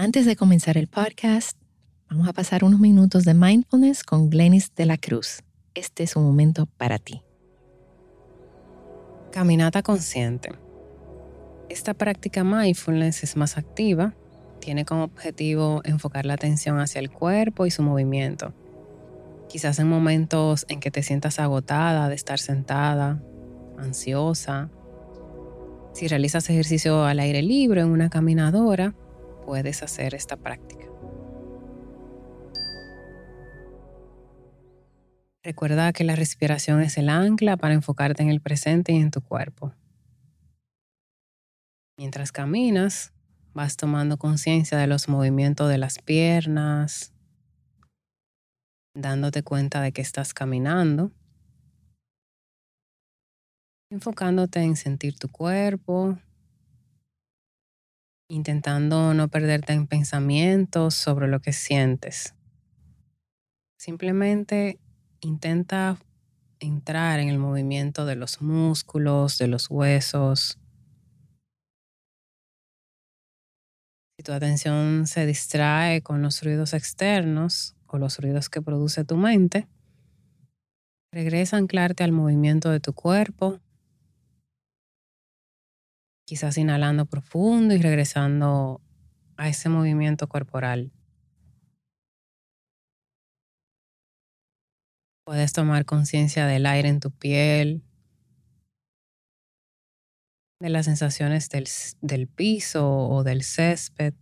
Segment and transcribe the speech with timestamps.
[0.00, 1.58] Antes de comenzar el podcast,
[2.08, 5.42] vamos a pasar unos minutos de mindfulness con Glenis de la Cruz.
[5.74, 7.24] Este es un momento para ti.
[9.32, 10.52] Caminata consciente.
[11.68, 14.14] Esta práctica mindfulness es más activa,
[14.60, 18.54] tiene como objetivo enfocar la atención hacia el cuerpo y su movimiento.
[19.48, 23.20] Quizás en momentos en que te sientas agotada de estar sentada,
[23.76, 24.70] ansiosa.
[25.92, 28.94] Si realizas ejercicio al aire libre en una caminadora,
[29.48, 30.84] puedes hacer esta práctica.
[35.42, 39.22] Recuerda que la respiración es el ancla para enfocarte en el presente y en tu
[39.22, 39.72] cuerpo.
[41.96, 43.14] Mientras caminas,
[43.54, 47.14] vas tomando conciencia de los movimientos de las piernas,
[48.94, 51.10] dándote cuenta de que estás caminando,
[53.90, 56.18] enfocándote en sentir tu cuerpo,
[58.28, 62.34] intentando no perderte en pensamientos sobre lo que sientes.
[63.78, 64.78] Simplemente
[65.20, 65.98] intenta
[66.60, 70.58] entrar en el movimiento de los músculos, de los huesos.
[74.16, 79.16] Si tu atención se distrae con los ruidos externos o los ruidos que produce tu
[79.16, 79.68] mente,
[81.12, 83.60] regresa a anclarte al movimiento de tu cuerpo
[86.28, 88.82] quizás inhalando profundo y regresando
[89.38, 90.92] a ese movimiento corporal.
[95.24, 97.82] Puedes tomar conciencia del aire en tu piel,
[100.60, 101.66] de las sensaciones del,
[102.02, 104.12] del, piso o del césped,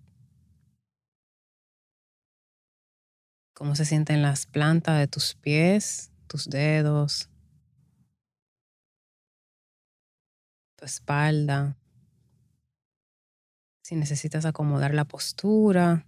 [3.52, 7.30] cómo se sienten las plantas de tus pies, tus dedos,
[10.76, 11.76] tu espalda
[13.86, 16.04] si necesitas acomodar la postura.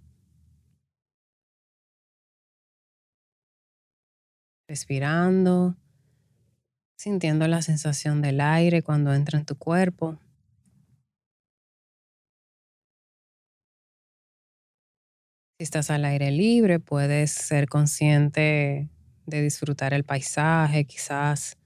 [4.69, 5.77] Respirando,
[6.97, 10.19] sintiendo la sensación del aire cuando entra en tu cuerpo.
[15.57, 18.91] Si estás al aire libre, puedes ser consciente
[19.27, 21.57] de disfrutar el paisaje, quizás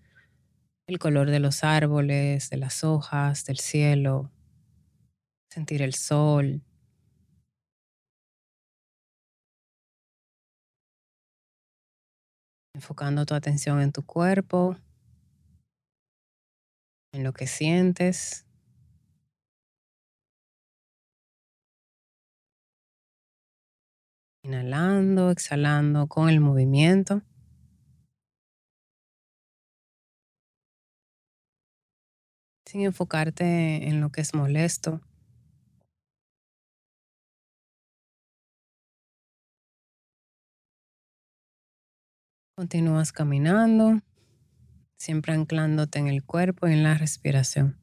[0.87, 4.31] el color de los árboles, de las hojas, del cielo
[5.53, 6.63] sentir el sol.
[12.75, 14.77] Enfocando tu atención en tu cuerpo,
[17.13, 18.47] en lo que sientes.
[24.45, 27.21] Inhalando, exhalando con el movimiento.
[32.65, 35.03] Sin enfocarte en lo que es molesto.
[42.63, 43.99] Continúas caminando,
[44.97, 47.77] siempre anclándote en el cuerpo y en la respiración.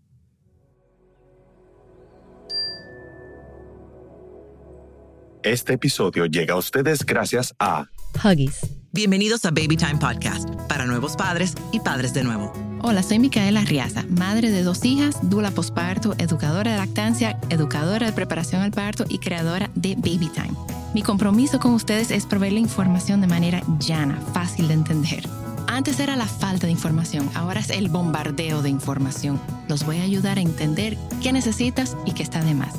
[5.44, 7.88] Este episodio llega a ustedes gracias a
[8.24, 8.62] Huggies.
[8.94, 12.54] Bienvenidos a Baby Time Podcast, para nuevos padres y padres de nuevo.
[12.82, 18.14] Hola, soy Micaela Riaza, madre de dos hijas, dula posparto, educadora de lactancia, educadora de
[18.14, 20.69] preparación al parto y creadora de Baby Time.
[20.92, 25.24] Mi compromiso con ustedes es proveer información de manera llana, fácil de entender.
[25.68, 29.40] Antes era la falta de información, ahora es el bombardeo de información.
[29.68, 32.74] Los voy a ayudar a entender qué necesitas y qué está de más.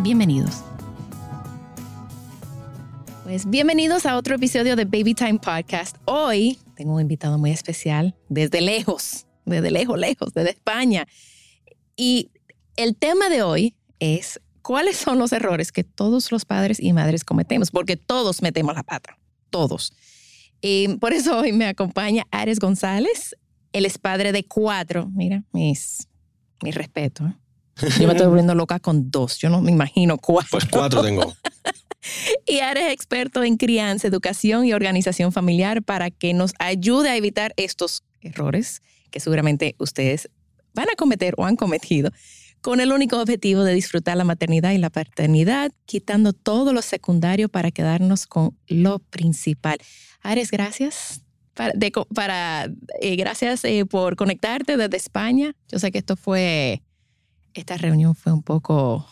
[0.00, 0.62] Bienvenidos.
[3.22, 5.96] Pues bienvenidos a otro episodio de Baby Time Podcast.
[6.04, 11.06] Hoy tengo un invitado muy especial desde lejos, desde lejos, lejos, desde España.
[11.96, 12.30] Y
[12.76, 17.22] el tema de hoy es cuáles son los errores que todos los padres y madres
[17.22, 19.18] cometemos, porque todos metemos la pata,
[19.50, 19.92] todos.
[20.62, 23.36] Y por eso hoy me acompaña Ares González.
[23.74, 25.10] Él es padre de cuatro.
[25.14, 26.08] Mira, mis,
[26.62, 27.26] mi respeto.
[27.26, 27.36] ¿eh?
[28.00, 29.36] Yo me estoy volviendo loca con dos.
[29.36, 30.52] Yo no me imagino cuatro.
[30.52, 31.34] Pues cuatro tengo.
[32.46, 37.16] y Ares es experto en crianza, educación y organización familiar para que nos ayude a
[37.16, 40.30] evitar estos errores que seguramente ustedes
[40.72, 42.10] van a cometer o han cometido
[42.64, 47.50] con el único objetivo de disfrutar la maternidad y la paternidad, quitando todo lo secundario
[47.50, 49.76] para quedarnos con lo principal.
[50.22, 51.20] Ares, gracias.
[51.52, 52.64] Para,
[53.02, 55.54] eh, gracias eh, por conectarte desde España.
[55.70, 56.82] Yo sé que esto fue,
[57.52, 59.06] esta reunión fue un poco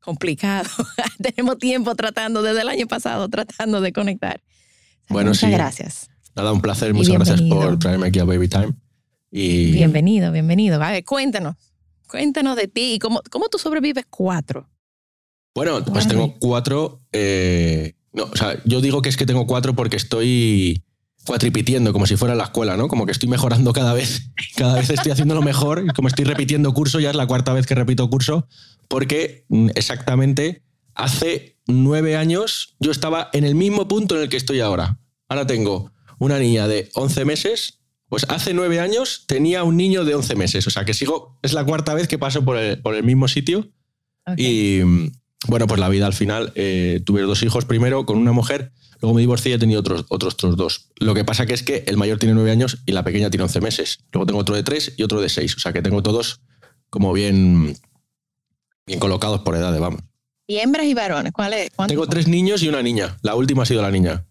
[0.00, 0.70] complicado.
[1.22, 4.40] Tenemos tiempo tratando, desde el año pasado, tratando de conectar.
[5.10, 6.08] Bueno, muchas gracias.
[6.34, 6.94] Nada, un placer.
[6.94, 8.72] Muchas gracias por traerme aquí a Baby Time.
[9.30, 9.72] Y...
[9.72, 10.82] Bienvenido, bienvenido.
[10.82, 11.56] A ver, cuéntanos.
[12.10, 14.68] Cuéntanos de ti y cómo, cómo tú sobrevives cuatro.
[15.54, 17.02] Bueno, pues tengo cuatro.
[17.12, 20.82] eh, no, o sea, yo digo que es que tengo cuatro porque estoy
[21.24, 22.88] cuatripitiendo, como si fuera la escuela, ¿no?
[22.88, 24.30] Como que estoy mejorando cada vez.
[24.56, 25.84] Cada vez estoy haciéndolo mejor.
[25.86, 28.48] Y como estoy repitiendo curso, ya es la cuarta vez que repito curso,
[28.88, 30.64] porque mm, exactamente
[30.94, 34.98] hace nueve años yo estaba en el mismo punto en el que estoy ahora.
[35.28, 37.79] Ahora tengo una niña de 11 meses.
[38.10, 40.66] Pues hace nueve años tenía un niño de 11 meses.
[40.66, 43.28] O sea que sigo, es la cuarta vez que paso por el, por el mismo
[43.28, 43.70] sitio.
[44.36, 44.80] Y
[45.46, 49.14] bueno, pues la vida al final, eh, tuve dos hijos primero con una mujer, luego
[49.14, 50.90] me divorcié y he tenido otros, otros, otros dos.
[50.96, 53.44] Lo que pasa que es que el mayor tiene nueve años y la pequeña tiene
[53.44, 54.00] 11 meses.
[54.12, 55.56] Luego tengo otro de tres y otro de seis.
[55.56, 56.40] O sea que tengo todos
[56.90, 57.76] como bien,
[58.86, 60.00] bien colocados por edades, vamos.
[60.48, 61.32] ¿Y hembras y varones?
[61.32, 61.70] ¿Cuál es?
[61.70, 63.16] ¿Cuántos Tengo tres niños y una niña.
[63.22, 64.26] La última ha sido la niña.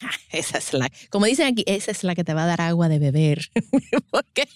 [0.32, 2.88] Esa es la, como dicen aquí, esa es la que te va a dar agua
[2.88, 3.50] de beber.
[4.10, 4.48] Porque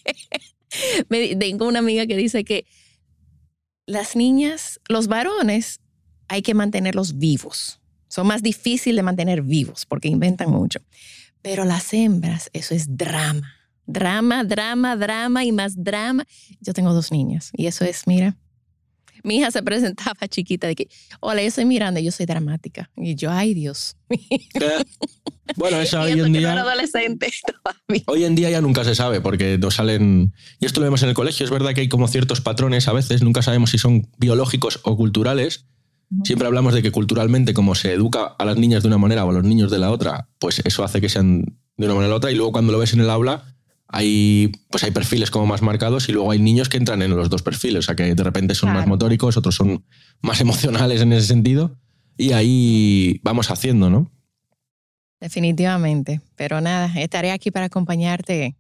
[1.09, 2.67] me, tengo una amiga que dice que
[3.87, 5.81] las niñas, los varones,
[6.29, 7.81] hay que mantenerlos vivos.
[8.09, 10.81] Son más difíciles de mantener vivos porque inventan mucho.
[11.41, 13.55] Pero las hembras, eso es drama.
[13.87, 16.25] Drama, drama, drama y más drama.
[16.61, 18.37] Yo tengo dos niñas y eso es, mira.
[19.23, 20.89] Mi hija se presentaba chiquita de que,
[21.21, 22.91] hola, yo soy Miranda, yo soy dramática.
[22.97, 23.97] Y yo, ay Dios.
[24.09, 24.19] Eh,
[25.57, 26.53] Bueno, eso hoy en no día...
[26.53, 27.31] adolescente
[27.63, 28.05] todavía.
[28.07, 30.33] Hoy en día ya nunca se sabe porque no salen.
[30.61, 31.45] Y esto lo vemos en el colegio.
[31.45, 34.97] Es verdad que hay como ciertos patrones a veces, nunca sabemos si son biológicos o
[34.97, 35.67] culturales.
[36.25, 39.31] Siempre hablamos de que culturalmente, como se educa a las niñas de una manera o
[39.31, 42.17] a los niños de la otra, pues eso hace que sean de una manera u
[42.17, 42.31] otra.
[42.31, 43.52] Y luego cuando lo ves en el aula,
[43.93, 47.29] hay, pues hay perfiles como más marcados y luego hay niños que entran en los
[47.31, 47.81] dos perfiles.
[47.81, 48.89] O sea que de repente son más Claro.
[48.89, 49.85] motóricos, otros son
[50.23, 50.41] más
[50.89, 51.79] emocionales en ese sentido.
[52.17, 54.11] Y ahí vamos haciendo, ¿no?
[55.21, 56.21] Definitivamente.
[56.37, 58.57] Pero nada, estaré aquí para acompañarte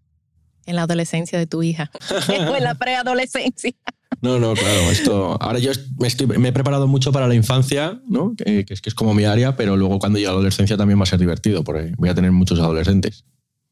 [0.67, 1.90] en la adolescencia de tu hija.
[2.50, 3.73] o en la preadolescencia.
[4.20, 4.90] No, no, claro.
[4.90, 8.34] Esto, ahora yo me, estoy- me he preparado mucho para la infancia, ¿no?
[8.37, 10.99] que, que es, que es como mi área, pero luego cuando llegue la adolescencia también
[10.99, 13.25] va a ser divertido, porque voy a tener muchos adolescentes.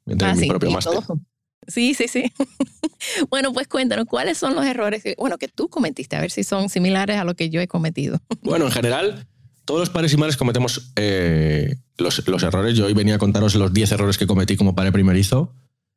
[0.05, 0.95] Voy a tener Ah, mi sí, propio máster.
[0.95, 1.21] todo.
[1.67, 2.33] Sí, sí, sí.
[3.31, 6.17] bueno, pues cuéntanos, ¿cuáles son los errores que, bueno, que tú cometiste?
[6.17, 8.21] A ver si son similares a lo que yo he cometido.
[8.43, 9.27] Bueno, en general,
[9.65, 12.77] todos los padres y madres cometemos eh, los, errores.
[12.77, 15.55] Yo hoy venía a contaros los 10 errores que cometí como padre primerizo.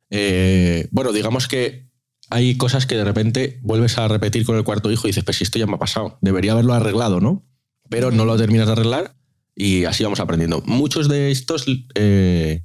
[0.10, 1.90] Eh, bueno, digamos que
[2.30, 5.42] hay cosas que de repente vuelves a repetir con el cuarto hijo y dices, pues
[5.42, 7.46] esto ya me ha pasado, debería haberlo arreglado, ¿no?
[7.90, 9.16] Pero no lo terminas de arreglar
[9.56, 10.62] y así vamos aprendiendo.
[10.66, 11.66] Muchos de estos
[11.96, 12.64] eh,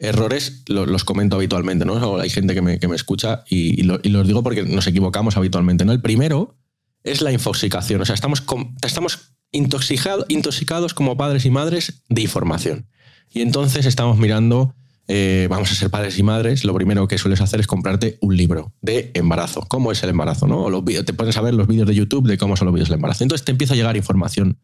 [0.00, 2.18] errores lo- los, comento habitualmente, ¿no?
[2.18, 4.86] Hay gente que me, que me escucha y, y lo- y los digo porque nos
[4.86, 5.92] equivocamos habitualmente, ¿no?
[5.92, 6.56] El primero
[7.04, 8.42] es la infoxicación, o sea, estamos,
[8.82, 12.88] estamos intoxicado- intoxicados como padres y madres de información.
[13.32, 14.74] Y entonces estamos mirando,
[15.06, 18.36] eh, vamos a ser padres y madres, lo primero que sueles hacer es comprarte un
[18.36, 19.66] libro de embarazo.
[19.68, 20.46] ¿Cómo es el embarazo?
[20.46, 20.64] ¿no?
[20.64, 22.88] O los te pones a ver los vídeos de YouTube de cómo son los vídeos
[22.88, 23.22] del embarazo.
[23.24, 24.58] Entonces te empieza a llegar información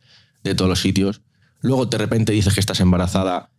[0.45, 1.21] de todos los sitios.
[1.61, 3.51] Luego de repente dices que estás embarazada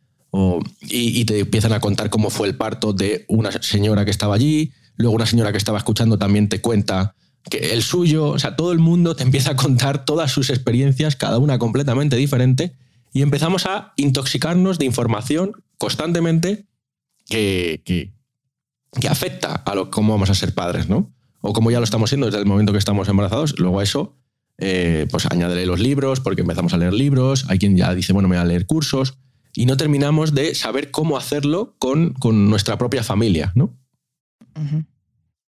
[0.81, 4.71] y, te empiezan a contar cómo fue el parto de una señora que estaba allí.
[4.95, 7.15] Luego una señora que estaba escuchando también te cuenta
[7.49, 11.15] que el suyo, o sea, todo el mundo te empieza a contar todas sus experiencias,
[11.15, 12.75] cada una completamente diferente,
[13.13, 16.65] y empezamos a intoxicarnos de información constantemente
[17.27, 21.11] que, que, afecta a lo, cómo vamos a ser padres, ¿no?
[21.41, 23.57] O como ya lo estamos siendo desde el momento que estamos embarazados.
[23.59, 24.17] Luego a eso,
[24.57, 28.27] eh, pues añádele los libros, porque empezamos a leer libros, hay quien ya dice, bueno,
[28.27, 29.17] me voy a leer cursos,
[29.59, 33.75] y no terminamos de saber cómo hacerlo con, con nuestra propia familia, ¿no?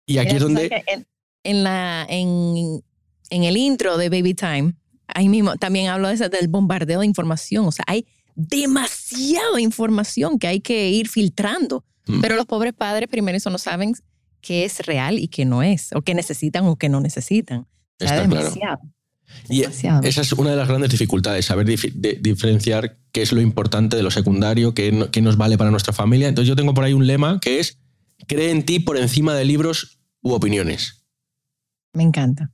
[0.08, 0.84] Y aquí Mira, es donde...
[0.88, 1.08] En,
[1.44, 2.82] en la, en,
[3.30, 4.74] en el intro de Baby Time,
[5.08, 7.66] ahí mismo también hablo de ese- del bombardeo de información.
[7.68, 11.86] O sea, hay demasiada información que hay que ir filtrando.
[12.08, 12.22] Mm.
[12.22, 13.94] Pero los pobres padres primero eso no saben
[14.42, 17.68] qué es real y qué no es, o qué necesitan o qué no necesitan.
[18.00, 18.80] Sea, Está claro.
[19.50, 20.04] Y demasiado.
[20.04, 23.96] esa es una de las grandes dificultades, saber dif- de- diferenciar qué es lo importante
[23.98, 26.28] de lo secundario, qué, no- qué nos vale para nuestra familia.
[26.28, 27.80] Entonces yo tengo por ahí un lema que es,
[28.28, 31.06] cree en ti por encima de libros u opiniones.
[31.94, 32.52] Me encanta.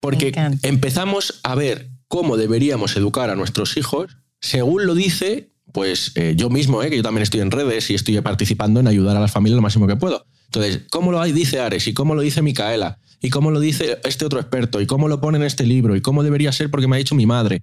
[0.00, 0.68] Porque encanta.
[0.68, 6.50] empezamos a ver cómo deberíamos educar a nuestros hijos según lo dice, pues eh, yo
[6.50, 9.30] mismo, eh, que yo también estoy en redes y estoy participando en ayudar a las
[9.32, 10.26] familias lo máximo que puedo.
[10.46, 11.86] Entonces, ¿cómo lo dice Ares?
[11.88, 12.98] ¿Y cómo lo dice Micaela?
[13.20, 14.80] ¿Y cómo lo dice este otro experto?
[14.80, 15.96] ¿Y cómo lo pone en este libro?
[15.96, 17.62] ¿Y cómo debería ser porque me ha dicho mi madre?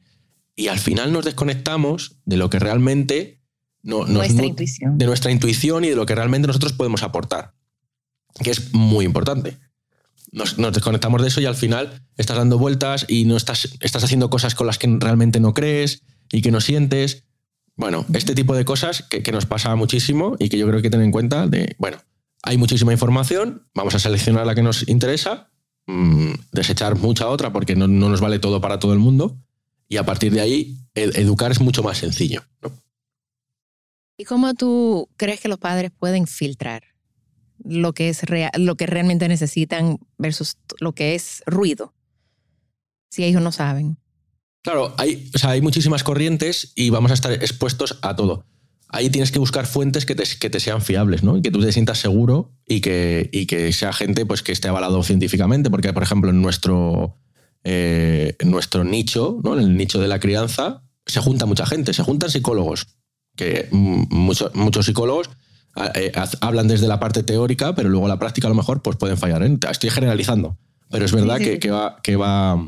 [0.56, 3.40] Y al final nos desconectamos de lo que realmente
[3.84, 4.98] no, Nuestra nu- intuición.
[4.98, 7.54] de nuestra intuición y de lo que realmente nosotros podemos aportar,
[8.44, 9.58] que es muy importante.
[10.32, 14.04] Nos, nos desconectamos de eso y al final estás dando vueltas y no estás, estás
[14.04, 17.24] haciendo cosas con las que realmente no crees y que no sientes.
[17.76, 20.90] Bueno, este tipo de cosas que, que nos pasa muchísimo y que yo creo que
[20.90, 21.98] tener en cuenta de, bueno,
[22.44, 25.50] hay muchísima información, vamos a seleccionar la que nos interesa,
[25.88, 29.38] mm, desechar mucha otra porque no, no nos vale todo para todo el mundo
[29.88, 32.42] y a partir de ahí ed- educar es mucho más sencillo.
[32.62, 32.72] ¿no?
[34.18, 36.84] ¿Y cómo tú crees que los padres pueden filtrar
[37.64, 41.94] lo que es rea- lo que realmente necesitan versus lo que es ruido?
[43.10, 43.98] Si ellos no saben.
[44.64, 48.46] Claro, hay, o sea, hay muchísimas corrientes y vamos a estar expuestos a todo.
[48.94, 51.38] Ahí tienes que buscar fuentes que te, que te sean fiables, ¿no?
[51.38, 54.68] Y que tú te sientas seguro y que, y que sea gente pues, que esté
[54.68, 55.70] avalado científicamente.
[55.70, 57.18] Porque, por ejemplo, en nuestro,
[57.64, 59.54] eh, en nuestro nicho, ¿no?
[59.58, 62.88] En el nicho de la crianza, se junta mucha gente, se juntan psicólogos.
[63.38, 65.30] Que mm, mucho- muchos psicólogos
[65.76, 68.98] ah, eh, hablan desde la parte teórica, pero luego la práctica a lo mejor pues,
[68.98, 69.42] pueden fallar.
[69.44, 69.58] ¿eh?
[69.70, 70.58] Estoy generalizando.
[70.90, 71.60] Pero es verdad Sí, sí, que, sí.
[71.60, 71.98] que va.
[72.04, 72.68] Que va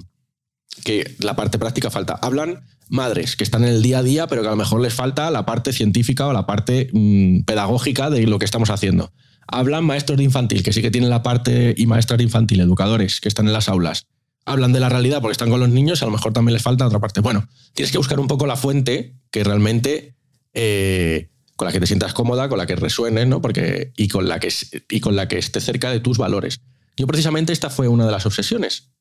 [0.84, 2.14] que la parte práctica falta.
[2.22, 4.94] Hablan madres que están en el día a día, pero que a lo mejor les
[4.94, 9.12] falta la parte científica o la parte mm, pedagógica de lo que estamos haciendo.
[9.48, 13.20] Hablan maestros de infantil, que sí que tienen la parte, y maestras de infantil, educadores
[13.20, 14.06] que están en las aulas.
[14.46, 16.86] Hablan de la realidad porque están con los niños, a lo mejor también les falta
[16.86, 17.22] otra parte.
[17.22, 20.16] Bueno, tienes que buscar un poco la fuente que realmente
[20.54, 23.42] eh, con la que te sientas cómoda, con la que resuene, ¿no?
[23.42, 24.52] Porque, y, con la que,
[24.90, 26.62] y con la que esté cerca de tus valores.
[26.98, 28.92] Yo precisamente esta fue una de las obsesiones.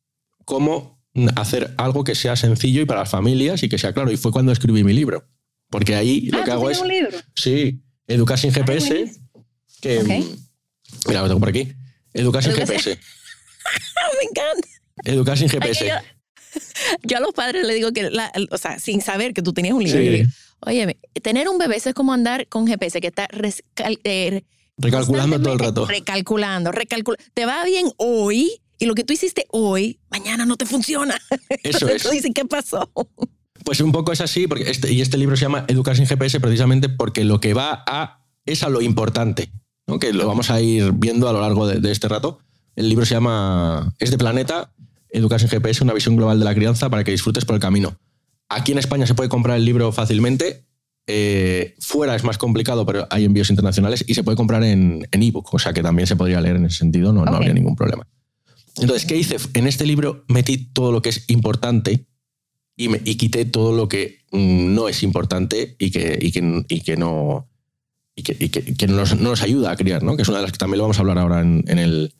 [0.45, 1.02] Cómo
[1.37, 4.11] hacer algo que sea sencillo y para las familias y que sea claro.
[4.13, 5.29] Y fue cuando escribí mi libro.
[5.71, 6.79] Porque ahí lo Ah, que ¿tú hago es...
[6.81, 7.19] un libro?
[7.35, 9.13] Sí, Educar sin GPS.
[9.81, 10.37] que, mm,
[11.09, 11.73] Mira, lo tengo por aquí.
[12.13, 12.99] Educar sin GPS.
[13.65, 14.69] Ah, me encanta.
[15.05, 15.87] Educar sin GPS.
[15.87, 15.95] yo,
[17.05, 19.75] yo a los padres les digo que, la- o sea, sin saber que tú tenías
[19.75, 20.25] un libro, Sí.
[20.61, 24.43] oye, tener un bebé eso es como andar con GPS que está rescal- eh,
[24.79, 25.87] Recalculando todo el rato.
[25.87, 27.25] Recalculando, recalculando.
[27.35, 31.15] Te va bien hoy y lo que tú hiciste hoy, mañana no te funciona.
[31.31, 32.03] Eso Entonces es.
[32.03, 32.91] tú dices, ¿qué pasó?
[33.65, 36.41] Pues un poco es así, porque este, y este libro se llama Educar sin GPS
[36.41, 39.53] precisamente porque lo que va a es a lo importante,
[39.87, 40.01] ¿no?
[40.01, 42.41] que lo vamos a ir viendo a lo largo de, de este rato.
[42.75, 44.73] El libro se llama Es de Planeta,
[45.11, 47.97] Educar sin GPS, una visión global de la crianza para que disfrutes por el camino.
[48.49, 50.67] Aquí en España se puede comprar el libro fácilmente,
[51.07, 55.23] eh, fuera es más complicado, pero hay envíos internacionales y se puede comprar en en
[55.23, 57.77] ebook, o sea que también se podría leer en ese sentido, no, no habría ningún
[57.77, 58.09] problema.
[58.81, 59.37] Entonces, ¿qué hice?
[59.55, 62.07] En este libro metí todo lo que es importante
[62.77, 66.65] y, me- y quité todo lo que mm, no es importante y que, y que,
[66.69, 67.49] y que no,
[68.17, 70.17] y que, y que- que nos, no nos ayuda a criar, ¿no?
[70.17, 72.15] que es una de las que también lo vamos a hablar ahora en, en el,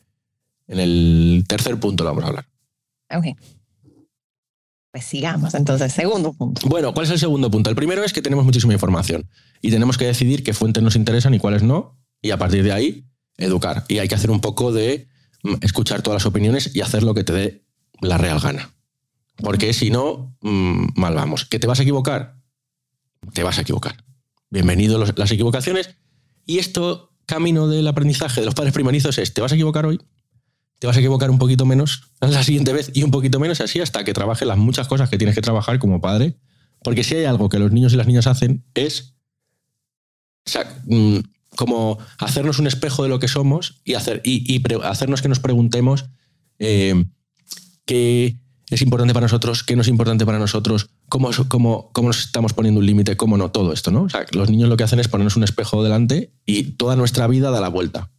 [0.67, 2.47] en el tercer punto, lo vamos a hablar.
[3.15, 3.37] Ok.
[4.91, 6.61] Pues sigamos entonces, segundo punto.
[6.69, 7.69] Bueno, ¿cuál es el segundo punto?
[7.71, 9.27] El primero es que tenemos muchísima información
[9.59, 12.71] y tenemos que decidir qué fuentes nos interesan y cuáles no, y a partir de
[12.73, 13.07] ahí
[13.37, 13.85] educar.
[13.87, 15.07] Y hay que hacer un poco de
[15.61, 17.65] escuchar todas las opiniones y hacer lo que te dé
[18.01, 18.73] la real gana.
[19.37, 21.45] Porque si no, mm, mal vamos.
[21.45, 22.37] ¿Que te vas a equivocar?
[23.33, 24.03] Te vas a equivocar.
[24.49, 25.95] Bienvenido las equivocaciones.
[26.45, 29.99] Y esto, camino del aprendizaje de los padres primerizos es, ¿te vas a equivocar hoy?
[30.79, 33.79] Te vas a equivocar un poquito menos la siguiente vez y un poquito menos así
[33.79, 36.37] hasta que trabajes las muchas cosas que tienes que trabajar como padre.
[36.83, 39.15] Porque si hay algo que los niños y las niñas hacen es
[40.85, 41.19] mm,
[41.55, 45.29] como hacernos un espejo de lo que somos y, hacer, y, y pre- hacernos que
[45.29, 46.05] nos preguntemos
[46.59, 47.05] eh,
[47.85, 48.37] qué
[48.69, 52.53] es importante para nosotros, qué no es importante para nosotros, cómo, cómo, cómo nos estamos
[52.53, 54.03] poniendo un límite, cómo no, todo esto, ¿no?
[54.03, 57.27] O sea, los niños lo que hacen es ponernos un espejo delante y toda nuestra
[57.27, 58.11] vida da la vuelta.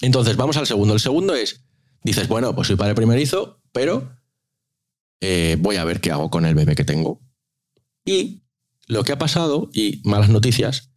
[0.00, 0.94] Entonces, vamos al segundo.
[0.94, 1.64] El segundo es,
[2.04, 4.12] dices, bueno, pues soy padre primerizo, pero
[5.20, 7.20] eh, voy a ver qué hago con el bebé que tengo.
[8.04, 8.44] Y
[8.86, 10.90] lo que ha pasado, y malas noticias,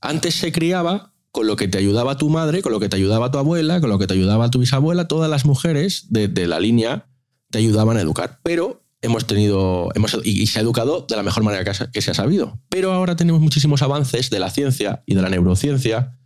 [0.00, 3.30] antes se criaba con lo que te ayudaba tu madre, con lo que te ayudaba
[3.30, 7.06] tu abuela, con lo que te ayudaba tu bisabuela, todas las mujeres de, la línea
[7.50, 8.40] te ayudaban a educar.
[8.42, 12.14] Pero hemos tenido, hemos, y, se ha educado de la mejor manera que se ha
[12.14, 12.58] sabido.
[12.68, 16.18] Pero ahora tenemos muchísimos avances de la ciencia y de la neurociencia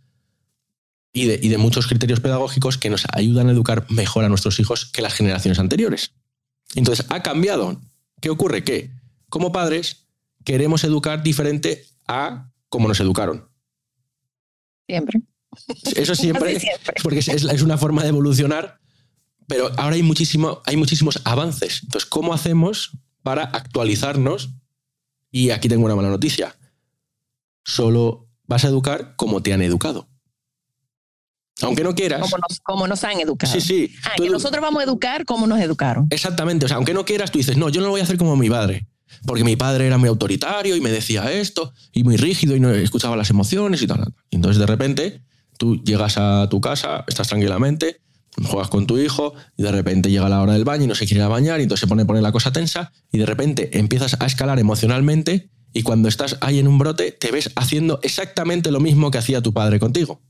[1.11, 4.59] y de, y de muchos criterios pedagógicos que nos ayudan a educar mejor a nuestros
[4.59, 6.13] hijos que las generaciones anteriores.
[6.75, 7.79] Entonces, ha cambiado.
[8.19, 8.63] ¿Qué ocurre?
[8.63, 8.89] Que
[9.29, 10.07] como padres
[10.43, 13.52] queremos educar diferente a como nos educaron.
[14.87, 15.21] Siempre.
[15.95, 16.59] Eso siempre,
[17.03, 18.79] porque es, es una forma de evolucionar,
[19.47, 21.81] pero ahora hay, muchísimo, hay muchísimos avances.
[21.83, 24.51] Entonces, ¿cómo hacemos para actualizarnos?
[25.31, 26.55] Y aquí tengo una mala noticia.
[27.63, 30.09] Solo vas a educar como te han educado.
[31.61, 32.21] Aunque no quieras.
[32.21, 33.53] Como nos, como nos han educado.
[33.53, 33.95] Sí, sí.
[34.03, 36.07] Ah, que nosotros vamos a educar como nos educaron.
[36.09, 38.17] Exactamente, o sea, aunque no quieras, tú dices, no, yo no lo voy a hacer
[38.17, 38.87] como mi padre,
[39.25, 42.71] porque mi padre era muy autoritario y me decía esto, y muy rígido y no
[42.71, 44.13] escuchaba las emociones y tal.
[44.29, 45.21] Y entonces de repente
[45.57, 48.01] tú llegas a tu casa, estás tranquilamente,
[48.45, 51.05] juegas con tu hijo y de repente llega la hora del baño y no se
[51.05, 53.77] quiere ir a bañar y entonces se pone, pone la cosa tensa y de repente
[53.77, 58.71] empiezas a escalar emocionalmente y cuando estás ahí en un brote te ves haciendo exactamente
[58.71, 60.21] lo mismo que hacía tu padre contigo.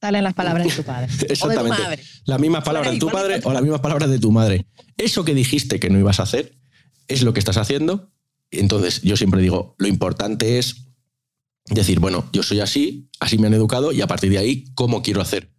[0.00, 1.06] Salen las palabras de tu padre.
[1.12, 1.82] O de tu Exactamente.
[1.82, 2.02] madre.
[2.24, 4.66] Las mismas palabras de tu padre o las mismas palabras de tu madre.
[4.96, 6.58] Eso que dijiste que no ibas a hacer,
[7.06, 8.11] es lo que estás haciendo.
[8.52, 10.86] Entonces, yo siempre digo, lo importante es
[11.66, 15.02] decir, bueno, yo soy así, así me han educado y a partir de ahí, ¿cómo
[15.02, 15.52] quiero hacer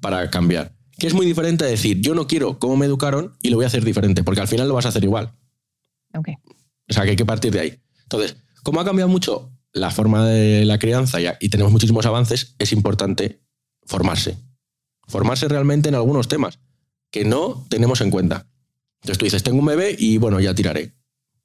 [0.00, 0.76] para cambiar?
[0.98, 3.64] Que es muy diferente a decir, yo no quiero cómo me educaron y lo voy
[3.64, 5.34] a hacer diferente, porque al final lo vas a hacer igual.
[6.14, 6.28] Ok.
[6.88, 7.82] O sea, que hay que partir de ahí.
[8.04, 12.54] Entonces, como ha cambiado mucho la forma de la crianza y, y tenemos muchísimos avances,
[12.58, 13.42] es importante
[13.84, 14.38] formarse.
[15.08, 16.60] Formarse realmente en algunos temas
[17.10, 18.46] que no tenemos en cuenta.
[19.00, 20.96] Entonces tú dices, tengo un bebé y bueno, ya tiraré,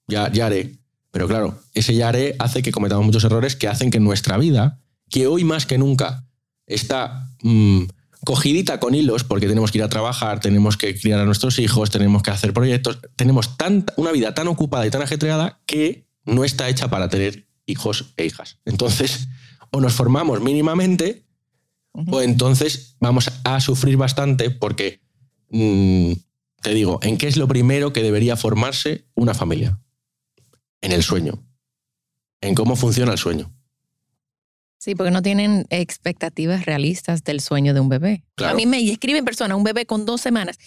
[0.08, 0.81] ya, ya haré.
[1.12, 4.80] Pero claro, ese ya haré hace que cometamos muchos errores que hacen que nuestra vida,
[5.10, 6.26] que hoy más que nunca
[6.66, 7.84] está mm,
[8.26, 11.90] cogidita con hilos, porque tenemos que ir a trabajar, tenemos que criar a nuestros hijos,
[11.90, 16.46] tenemos que hacer proyectos, tenemos tanta, una vida tan ocupada y tan ajetreada que no
[16.46, 18.60] está hecha para tener hijos e hijas.
[18.66, 19.28] Entonces,
[19.72, 21.26] o nos formamos mínimamente,
[21.94, 25.02] o entonces vamos a sufrir bastante porque,
[25.50, 26.14] mm,
[26.62, 29.80] te digo, ¿en qué es lo primero que debería formarse una familia?
[30.82, 31.44] En el sueño,
[32.42, 33.54] en cómo funciona el sueño.
[34.80, 38.24] Sí, porque no tienen expectativas realistas del sueño de un bebé.
[38.36, 38.54] Claro.
[38.54, 40.58] A mí me escriben personas, un bebé con dos semanas.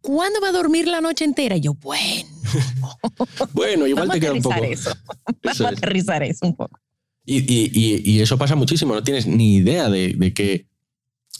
[0.00, 1.56] ¿Cuándo va a dormir la noche entera?
[1.56, 2.28] Y yo, bueno.
[3.52, 4.54] Bueno, igual Vamos te queda un poco.
[4.62, 4.92] Eso.
[5.42, 6.78] Vamos Eso a aterrizar eso un poco.
[7.26, 10.68] Y, y- y- y eso pasa muchísimo, no tienes ni idea de, de qué-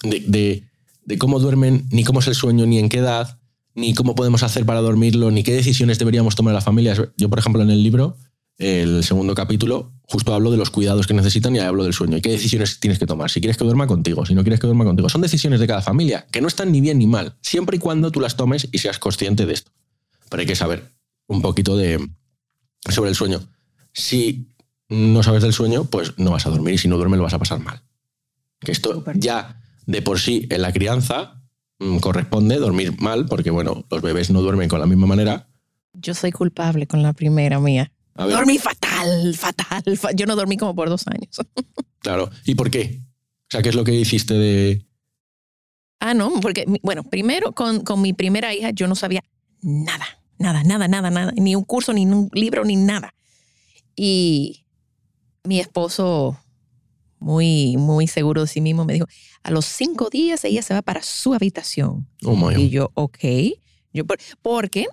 [0.03, 0.65] de, de-
[1.05, 3.39] de cómo duermen, ni cómo es el sueño, ni en qué edad,
[3.75, 7.01] ni cómo podemos hacer para dormirlo, ni qué decisiones deberíamos tomar las familias.
[7.17, 8.17] Yo, por ejemplo, en el libro,
[8.59, 12.17] el segundo capítulo, justo hablo de los cuidados que necesitan y hablo del sueño.
[12.17, 13.31] ¿Y qué decisiones tienes que tomar?
[13.31, 15.09] Si quieres que duerma contigo, si no quieres que duerma contigo.
[15.09, 18.11] Son decisiones de cada familia, que no están ni bien ni mal, siempre y cuando
[18.11, 19.73] tú las tomes y seas consciente de esto.
[20.29, 20.95] Pero hay que saber
[21.27, 22.09] un poquito de,
[22.89, 23.41] sobre el sueño.
[23.93, 24.49] Si
[24.89, 27.35] no sabes del sueño, pues no vas a dormir y si no duermes lo vas
[27.35, 27.83] a pasar mal.
[28.61, 31.44] Que esto ya de por sí en la crianza
[32.01, 35.49] corresponde dormir mal porque, bueno, los bebés no duermen con la misma manera.
[35.95, 37.93] Yo soy culpable con la primera mía.
[38.17, 39.83] Dormí fatal, fatal.
[39.99, 41.37] fa- Yo no dormí como por dos años.
[42.01, 42.31] claro.
[42.45, 43.01] ¿Y por qué?
[43.03, 44.87] O sea, ¿qué es lo que hiciste de...?
[46.01, 49.23] Ah, no, porque, bueno, primero con, con mi primera hija yo no sabía
[49.63, 50.05] nada,
[50.39, 53.15] nada, nada, nada, nada, ni un curso, ni un libro, ni nada.
[53.97, 54.67] Y
[55.45, 56.39] mi esposo,
[57.25, 59.07] muy, muy seguro de sí mismo, me dijo,
[59.43, 62.07] a los cinco días ella se va para su habitación.
[62.25, 63.19] Oh, my Y yo, ok.
[63.93, 64.87] Yo, por- porque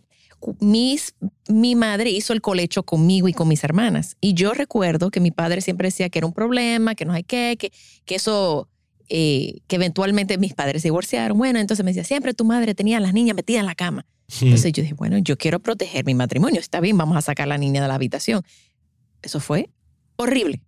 [0.60, 1.14] mis,
[1.50, 4.16] mi madre hizo el colecho conmigo y con mis hermanas.
[4.22, 7.24] Y yo recuerdo que mi padre siempre decía que era un problema, que no hay
[7.24, 7.72] qué, que,
[8.06, 8.70] que eso,
[9.10, 11.38] eh, que eventualmente mis padres se divorciaron.
[11.38, 14.06] Bueno, entonces me decía, siempre tu madre tenía a las niñas metidas en la cama.
[14.42, 16.62] Entonces yo dije, bueno, yo quiero proteger mi matrimonio.
[16.62, 18.42] Está bien, vamos a sacar a la niña de la habitación.
[19.22, 19.70] Eso fue
[20.16, 20.64] horrible.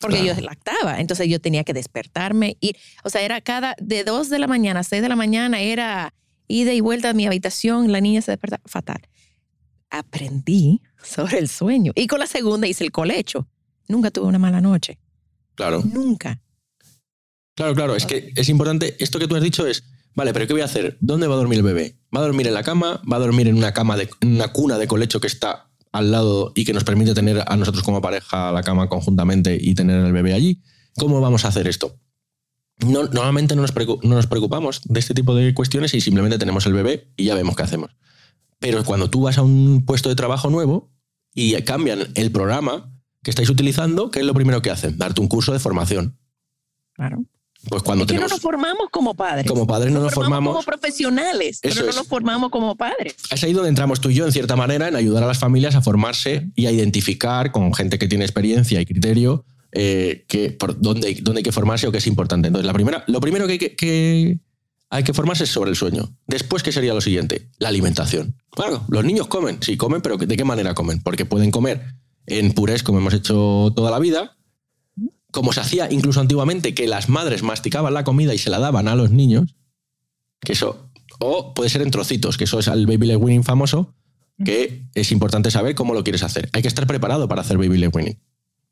[0.00, 0.40] Porque Claro.
[0.40, 4.38] yo lactaba, entonces yo tenía que despertarme, ir, o sea, era cada, de 2 de
[4.38, 6.14] la mañana a 6 de la mañana, era
[6.48, 9.00] ida y vuelta a mi habitación, la niña se despertaba fatal.
[9.90, 11.92] Aprendí sobre el sueño.
[11.94, 13.48] Y con la segunda hice el colecho.
[13.88, 14.98] Nunca tuve una mala noche.
[15.54, 15.82] Claro.
[15.84, 16.40] Nunca.
[17.56, 17.96] Claro, claro.
[17.96, 18.96] Es que es importante.
[19.02, 19.84] Esto que tú has dicho es,
[20.14, 20.96] vale, pero ¿qué voy a hacer?
[21.00, 21.96] ¿Dónde va a dormir el bebé?
[22.14, 23.02] ¿Va a dormir en la cama?
[23.10, 26.10] ¿Va a dormir en una cama de en una cuna de colecho que está al
[26.10, 30.04] lado y que nos permite tener a nosotros como pareja la cama conjuntamente y tener
[30.04, 30.62] el bebé allí?
[30.96, 31.96] ¿Cómo vamos a hacer esto?
[32.78, 36.66] No, normalmente no nos, no nos preocupamos de este tipo de cuestiones y simplemente tenemos
[36.66, 37.90] el bebé y ya vemos qué hacemos.
[38.58, 40.90] Pero cuando tú vas a un puesto de trabajo nuevo
[41.34, 44.98] y cambian el programa que estáis utilizando, ¿qué es lo primero que hacen?
[44.98, 46.18] Darte un curso de formación.
[46.92, 47.24] Claro.
[47.68, 48.30] Pues cuando Es que no tenemos...
[48.32, 49.46] nos formamos como padres.
[49.46, 50.54] Como padres no nos formamos.
[50.54, 51.96] como profesionales, Eso pero no es.
[51.96, 53.16] nos formamos como padres.
[53.30, 55.74] Es ahí donde entramos tú y yo, en cierta manera, en ayudar a las familias
[55.74, 60.80] a formarse y a identificar con gente que tiene experiencia y criterio eh, que, por
[60.80, 62.48] dónde, dónde hay que formarse o qué es importante.
[62.48, 64.38] Entonces, la primera, lo primero que hay que, que
[64.88, 66.16] hay que formarse es sobre el sueño.
[66.26, 67.50] Después, ¿qué sería lo siguiente?
[67.58, 68.36] La alimentación.
[68.50, 71.02] Claro, los niños comen, sí, comen, pero ¿de qué manera comen?
[71.02, 71.94] Porque pueden comer
[72.26, 74.36] en purés, como hemos hecho toda la vida,
[75.30, 78.88] como se hacía incluso antiguamente, que las madres masticaban la comida y se la daban
[78.88, 79.54] a los niños,
[80.40, 83.94] que eso, o puede ser en trocitos, que eso es el baby leg winning famoso,
[84.44, 86.48] que es importante saber cómo lo quieres hacer.
[86.52, 88.18] Hay que estar preparado para hacer baby leg winning,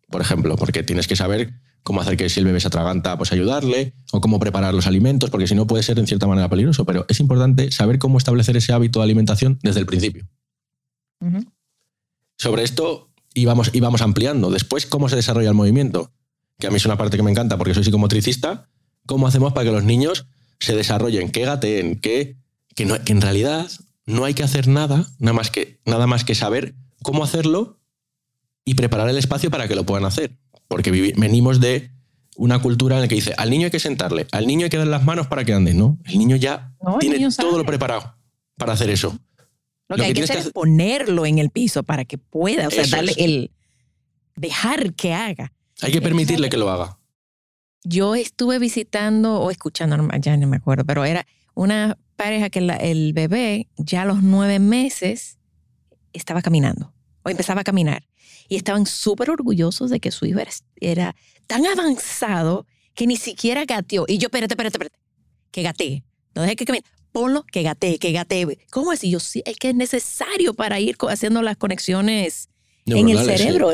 [0.08, 3.32] por ejemplo, porque tienes que saber cómo hacer que si el bebé se atraganta, pues
[3.32, 6.84] ayudarle, o cómo preparar los alimentos, porque si no puede ser en cierta manera peligroso,
[6.84, 10.26] pero es importante saber cómo establecer ese hábito de alimentación desde el principio.
[12.36, 14.50] Sobre esto íbamos, íbamos ampliando.
[14.50, 16.12] Después, cómo se desarrolla el movimiento,
[16.58, 18.68] que a mí es una parte que me encanta porque soy psicomotricista.
[19.06, 20.26] ¿Cómo hacemos para que los niños
[20.60, 22.36] se desarrollen, que gateen, que,
[22.74, 23.66] que, no- que en realidad
[24.06, 27.78] no hay que hacer nada, nada más que, nada más que saber cómo hacerlo
[28.64, 30.36] y preparar el espacio para que lo puedan hacer?
[30.66, 31.90] Porque venimos de
[32.36, 34.76] una cultura en la que dice, al niño hay que sentarle, al niño hay que
[34.76, 35.98] darle las manos para que ande, ¿no?
[36.04, 38.14] El niño ya No, tiene niño todo lo preparado
[38.56, 39.16] para hacer eso.
[39.88, 42.84] Lo que, hay que hacer es ponerlo en el piso para que pueda, o sea,
[42.86, 43.52] darle el
[44.36, 45.52] dejar que haga.
[45.82, 46.98] Hay que permitirle que lo haga.
[47.84, 53.12] Yo estuve visitando o escuchando, ya no me acuerdo, pero era una pareja que el
[53.12, 55.38] bebé ya a los nueve meses
[56.12, 58.08] estaba caminando o empezaba a caminar
[58.48, 60.40] y estaban súper orgullosos de que su hijo
[60.80, 61.14] era,
[61.46, 64.04] tan avanzado que ni siquiera gateó.
[64.08, 64.98] Y yo, espérate, espérate, espérate,
[65.50, 66.04] que gatee.
[66.34, 66.84] No deje que camine.
[67.12, 68.58] Ponlo, que gatee, que gatee.
[68.70, 69.02] ¿Cómo es?
[69.04, 72.48] Y yo, sí, es que es necesario para ir haciendo las conexiones
[72.86, 73.72] en el cerebro.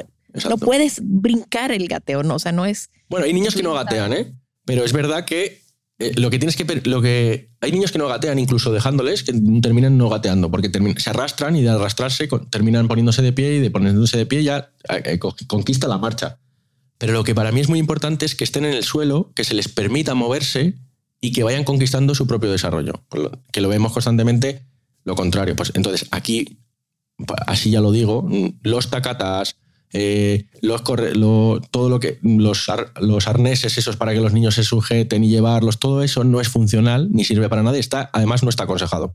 [0.49, 2.91] No puedes brincar el gateo, no, o sea, no es...
[3.09, 4.35] Bueno, hay niños que no gatean, ¿eh?
[4.65, 5.65] Pero es verdad que
[5.99, 9.33] eh, lo que tienes que lo que hay niños que no gatean incluso dejándoles que
[9.63, 10.69] terminan no gateando porque
[10.99, 14.73] se arrastran y de arrastrarse terminan poniéndose de pie y de poniéndose de pie ya
[14.89, 16.39] eh, eh, conquista la marcha.
[16.99, 19.45] Pero lo que para mí es muy importante es que estén en el suelo que
[19.45, 20.75] se les permita moverse
[21.21, 23.05] y que vayan conquistando su propio desarrollo.
[23.53, 24.63] Que lo vemos constantemente
[25.05, 25.55] lo contrario.
[25.55, 26.59] Pues entonces aquí
[27.47, 28.29] así ya lo digo
[28.63, 29.57] los tacatas
[29.97, 32.67] eh, los todo lo que los,
[33.01, 36.49] los, arneses esos para que los niños se sujeten y llevarlos, todo eso no es
[36.49, 37.79] funcional ni sirve para nada.
[37.79, 39.15] Está, además, no está aconsejado.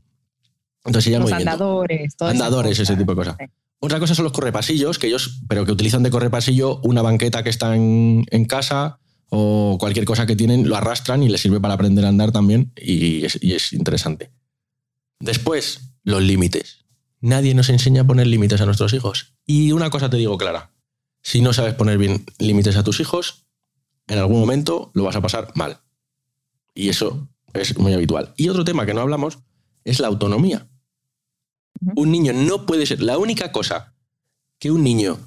[0.86, 3.36] Entonces, ya los andadores, andadores, ese tipo de cosas.
[3.78, 7.50] Otra cosa son los correpasillos, que ellos, pero que utilizan de correpasillo una banqueta que
[7.50, 12.06] está en, casa o cualquier cosa que tienen, lo arrastran y les sirve para aprender
[12.06, 14.30] a andar también y es, y es interesante.
[15.18, 16.79] Después, los límites.
[17.20, 19.34] Nadie nos enseña a poner límites a nuestros hijos.
[19.46, 20.72] Y una cosa te digo clara,
[21.22, 23.46] si no sabes poner bien límites a tus hijos,
[24.06, 25.80] en algún momento lo vas a pasar mal.
[26.74, 28.32] Y eso es muy habitual.
[28.36, 29.38] Y otro tema que no hablamos
[29.84, 30.68] es la autonomía.
[31.96, 33.94] Un niño no puede ser, la única cosa
[34.58, 35.18] que un niño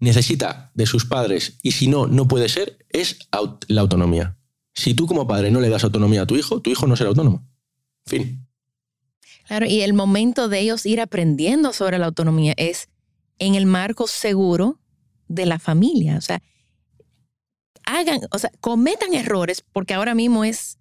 [0.00, 3.18] necesita de sus padres y si no, no puede ser, es
[3.68, 4.38] la autonomía.
[4.74, 7.10] Si tú como padre no le das autonomía a tu hijo, tu hijo no será
[7.10, 7.46] autónomo.
[8.06, 8.47] Fin.
[9.48, 12.90] Claro, y el momento de ellos ir aprendiendo sobre la autonomía es
[13.38, 14.78] en el marco seguro
[15.26, 16.18] de la familia.
[16.18, 16.42] O sea,
[17.86, 20.78] hagan, o sea, cometan errores porque ahora mismo es,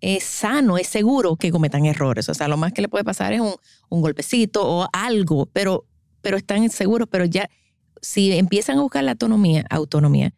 [0.00, 2.28] es sano, es seguro que cometan errores.
[2.28, 3.54] O sea, lo más que le puede pasar es un,
[3.90, 5.86] un golpecito o algo, pero,
[6.20, 7.48] pero están seguros, pero ya
[8.02, 10.34] si empiezan a buscar la autonomía, autonomía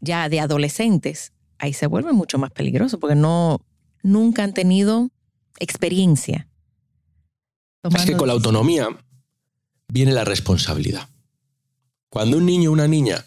[0.00, 3.62] ya de adolescentes, ahí se vuelve mucho más peligroso porque no,
[4.02, 5.08] nunca han tenido
[5.58, 6.48] experiencia
[7.92, 8.88] es que con la autonomía
[9.88, 11.08] viene la responsabilidad.
[12.08, 13.24] Cuando un niño o una niña,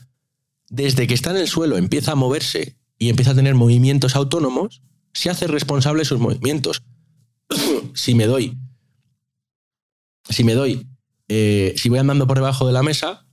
[0.70, 4.82] desde que está en el suelo, empieza a moverse y empieza a tener movimientos autónomos,
[5.13, 6.82] se hace responsable de sus movimientos.
[7.93, 8.58] si me doy,
[10.30, 10.88] si me doy,
[11.28, 13.26] eh, si voy andando por debajo de la mesa,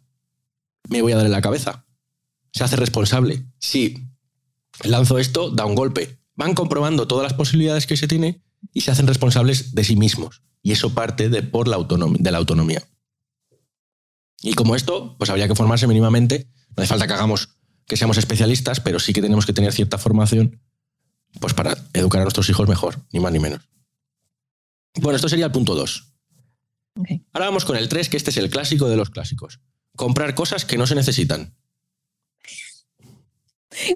[0.89, 1.87] me voy a dar en la cabeza.
[2.53, 3.45] Se hace responsable.
[3.59, 4.07] Si
[4.83, 6.19] lanzo esto, da un golpe.
[6.37, 10.43] Van comprobando todas las posibilidades que se tiene y se hacen responsables de sí mismos.
[10.63, 12.83] Y eso parte de, por la de la autonomía.
[14.43, 16.49] Y como esto, pues habría que formarse mínimamente.
[16.77, 17.51] No hace falta que hagamos
[17.87, 20.61] que seamos especialistas, pero sí que tenemos que tener cierta formación
[21.41, 23.69] pues para educar a nuestros hijos mejor, ni más ni menos.
[24.95, 26.15] Bueno, esto sería el punto 2.
[27.33, 29.61] Ahora vamos con el 3, que este es el clásico de los clásicos.
[29.97, 31.57] Comprar cosas que no se necesitan.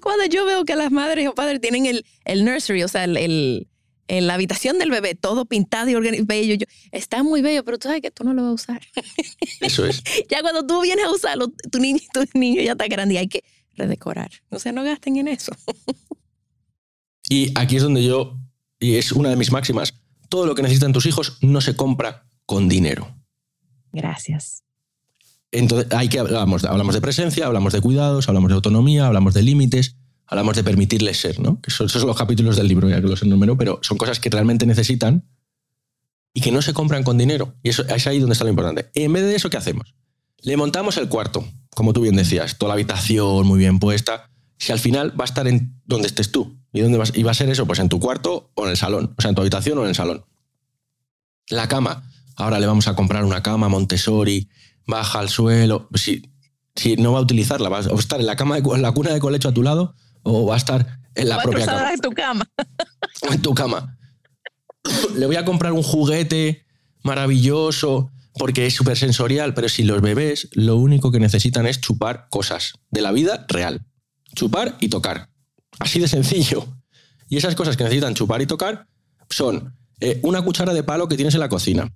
[0.03, 3.69] Cuando yo veo que las madres o padres tienen el, el nursery, o sea, el,
[4.09, 6.55] en la habitación del bebé, todo pintado y bello.
[6.55, 8.81] Yo, está muy bello, pero tú sabes que tú no lo vas a usar.
[9.61, 10.03] Eso es.
[10.31, 13.29] ya cuando tú vienes a usarlo, tu niño, tu niño ya está grande y hay
[13.29, 13.45] que
[13.77, 14.31] redecorar.
[14.51, 15.53] O sea, no gasten en eso.
[17.29, 18.39] y aquí es donde yo,
[18.81, 19.95] y es una de mis máximas,
[20.29, 23.15] todo lo que necesitan tus hijos no se compra con dinero.
[23.93, 24.65] Gracias.
[25.51, 29.43] Entonces, hay que hablamos, hablamos de presencia, hablamos de cuidados, hablamos de autonomía, hablamos de
[29.43, 29.97] límites,
[30.29, 31.61] hablamos de permitirles ser, ¿no?
[31.67, 34.29] Son, esos son los capítulos del libro, ya que los enumero, pero son cosas que
[34.29, 35.25] realmente necesitan
[36.35, 37.55] y que no se compran con dinero.
[37.63, 38.91] Y eso es ahí donde está lo importante.
[38.95, 39.95] En vez de eso, ¿qué hacemos?
[40.43, 44.31] Le montamos el cuarto, como tú bien decías, toda la habitación muy bien puesta.
[44.59, 46.59] Si al final va a estar en donde estés tú.
[46.73, 47.13] ¿Y dónde vas?
[47.17, 49.15] Y va a ser eso, pues en tu cuarto o en el salón.
[49.17, 50.27] O sea, en tu habitación o en el salón.
[51.49, 52.05] La cama.
[52.37, 54.51] Ahora le vamos a comprar una cama Montessori,
[54.87, 55.89] baja al suelo.
[55.95, 56.31] Si,
[56.77, 59.13] si no va a utilizarla, va a estar en la cama, de, en la cuna
[59.13, 61.93] de colecho a tu lado o va a estar en la propia cama.
[61.93, 62.51] en tu cama.
[63.31, 63.99] en tu cama.
[65.17, 66.65] Le voy a comprar un juguete
[67.03, 72.29] maravilloso porque es súper sensorial, pero si los bebés lo único que necesitan es chupar
[72.31, 73.85] cosas de la vida real.
[74.35, 75.31] Chupar y tocar.
[75.79, 76.67] Así de sencillo.
[77.29, 78.87] Y esas cosas que necesitan chupar y tocar
[79.29, 81.93] son eh, una cuchara de palo que tienes en la cocina,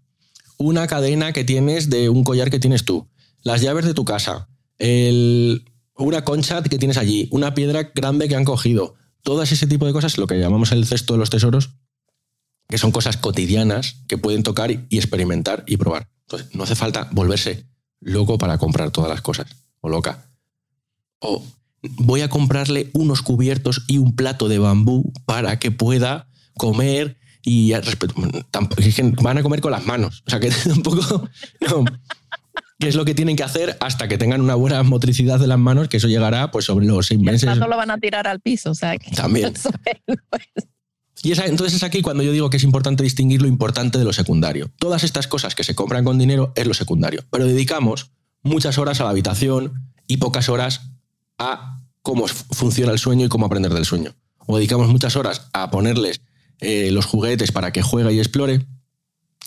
[0.58, 3.08] una cadena que tienes de un collar que tienes tú,
[3.42, 5.64] las llaves de tu casa, el,
[6.04, 9.92] una concha que tienes allí, una piedra grande que han cogido, todas ese tipo de
[9.92, 11.70] cosas, lo que llamamos el cesto de los tesoros,
[12.68, 16.08] que son cosas cotidianas que pueden tocar y experimentar y probar.
[16.22, 17.66] Entonces, no hace falta volverse
[18.00, 19.46] loco para comprar todas las cosas,
[19.80, 20.26] o loca.
[21.18, 21.44] O
[21.82, 27.72] voy a comprarle unos cubiertos y un plato de bambú para que pueda comer y
[29.22, 30.22] van a comer con las manos.
[30.26, 31.28] O sea que tampoco.
[31.60, 31.84] No,
[32.82, 35.58] que es lo que tienen que hacer hasta que tengan una buena motricidad de las
[35.58, 37.42] manos, que eso llegará pues sobre los seis El meses.
[37.44, 39.54] plato lo van a tirar al piso, o sea que También.
[41.22, 44.04] Y esa- entonces es aquí cuando yo digo que es importante distinguir lo importante de
[44.04, 44.70] lo secundario.
[44.80, 48.10] Todas estas cosas que se compran con dinero es lo secundario, pero dedicamos
[48.42, 50.90] muchas horas a la habitación y pocas horas
[51.38, 54.16] a cómo funciona el sueño y cómo aprender del sueño.
[54.46, 56.20] O dedicamos muchas horas a ponerles
[56.58, 58.66] eh, los juguetes para que juegue y explore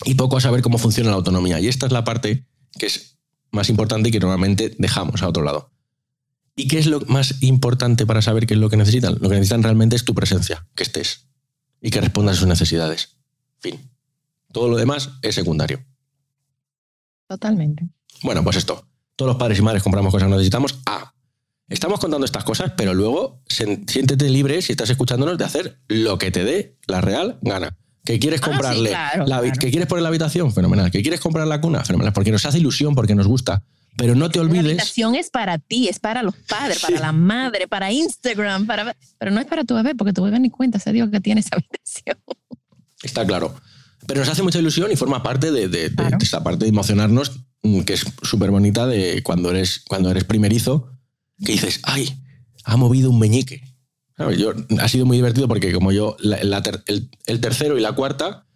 [0.04, 1.60] y poco a saber cómo funciona la autonomía.
[1.60, 2.46] Y esta es la parte
[2.78, 3.15] que es
[3.50, 5.70] más importante y que normalmente dejamos a otro lado.
[6.54, 9.14] ¿Y qué es lo más importante para saber qué es lo que necesitan?
[9.20, 11.26] Lo que necesitan realmente es tu presencia, que estés
[11.82, 13.16] y que respondas a sus necesidades.
[13.60, 13.90] Fin.
[14.52, 15.84] Todo lo demás es secundario.
[17.28, 17.88] Totalmente.
[18.22, 18.88] Bueno, pues esto.
[19.16, 20.78] Todos los padres y madres compramos cosas que necesitamos.
[20.86, 21.12] Ah,
[21.68, 26.30] estamos contando estas cosas, pero luego siéntete libre, si estás escuchándonos, de hacer lo que
[26.30, 27.76] te dé la real gana.
[28.06, 28.88] ¿Que quieres Ah, sí, comprarle?
[28.90, 29.52] claro, la claro.
[29.60, 30.52] ¿Que quieres poner la habitación?
[30.52, 30.90] Fenomenal.
[30.90, 31.84] ¿Que quieres comprar la cuna?
[31.84, 32.12] Fenomenal.
[32.14, 33.62] Porque nos hace ilusión, porque nos gusta.
[33.98, 34.64] Pero no te La olvides.
[34.64, 36.82] habitación es para ti, es para los padres, Sí.
[36.86, 38.94] para la madre, para Instagram, para...
[39.18, 41.40] pero no es para tu bebé, porque tu bebé ni cuenta se dio que tiene
[41.40, 42.16] esa habitación.
[43.02, 43.54] Está claro.
[44.06, 46.18] Pero nos hace mucha ilusión y forma parte de, de- de- Claro.
[46.18, 50.24] de esta parte de emocionarnos, mm, que es súper bonita de cuando eres, cuando eres
[50.24, 50.88] primerizo,
[51.44, 52.22] que dices, ay,
[52.64, 53.62] ha movido un meñique.
[54.18, 58.46] Ha sido muy divertido porque como yo, la- el, tercero y la cuarta,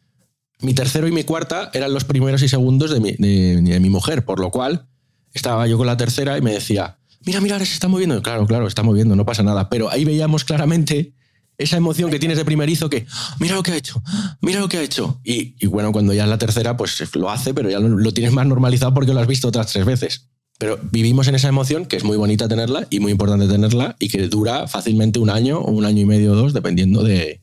[0.61, 4.25] mi tercero y mi cuarta eran los primeros y segundos de mi, de- mi mujer,
[4.25, 4.87] por lo cual
[5.33, 8.21] estaba yo con la tercera y me decía, mira, mira, ahora se está moviendo.
[8.23, 9.69] Claro, claro, está moviendo, no pasa nada.
[9.69, 11.13] Pero ahí veíamos claramente
[11.59, 13.07] esa emoción que tienes de primerizo que,
[13.39, 14.03] mira lo que ha hecho,
[14.41, 15.21] mira lo que ha hecho.
[15.25, 18.47] Y, bueno, cuando ya es la tercera, pues lo hace, pero ya lo tienes más
[18.47, 20.27] normalizado porque lo has visto otras tres veces.
[20.61, 24.11] Pero vivimos en esa emoción que es muy bonita tenerla y muy importante tenerla y
[24.11, 27.41] que dura fácilmente un año o un año y medio o dos, dependiendo de,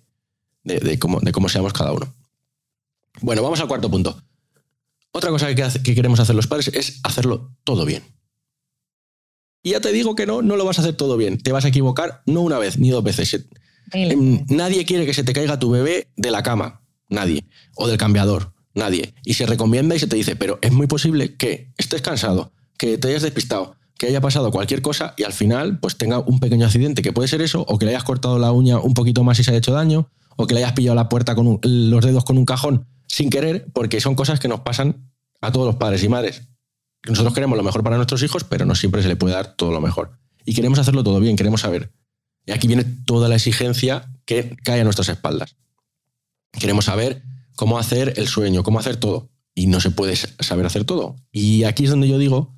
[0.63, 2.13] de- de cómo, de cómo seamos cada uno.
[3.21, 4.21] Bueno, vamos al cuarto punto.
[5.11, 8.03] Otra cosa que, hace- que queremos hacer los padres es hacerlo todo bien.
[9.63, 11.39] Y ya te digo que no, no lo vas a hacer todo bien.
[11.39, 13.45] Te vas a equivocar no una vez ni dos veces.
[13.93, 16.81] Em, Nadie quiere que se te caiga tu bebé de la cama.
[17.09, 17.45] Nadie.
[17.75, 18.53] O del cambiador.
[18.75, 19.15] Nadie.
[19.25, 22.97] Y se recomienda y se te dice, pero es muy posible que estés cansado, que
[22.97, 26.65] te hayas despistado, que haya pasado cualquier cosa y al final pues tenga un pequeño
[26.65, 29.39] accidente, que puede ser eso, o que le hayas cortado la uña un poquito más
[29.39, 32.05] y se haya hecho daño, o que le hayas pillado la puerta con un- los
[32.05, 35.09] dedos con un cajón sin querer, porque son cosas que nos pasan
[35.41, 36.43] a todos los padres y madres.
[37.07, 39.71] Nosotros queremos lo mejor para nuestros hijos, pero no siempre se le puede dar todo
[39.71, 40.19] lo mejor.
[40.45, 41.91] Y queremos hacerlo todo bien, queremos saber.
[42.45, 45.55] Y aquí viene toda la exigencia que cae a nuestras espaldas.
[46.51, 47.23] Queremos saber
[47.55, 49.29] cómo hacer el sueño, cómo hacer todo.
[49.53, 51.15] Y no se puede saber hacer todo.
[51.31, 52.55] Y aquí es donde yo digo,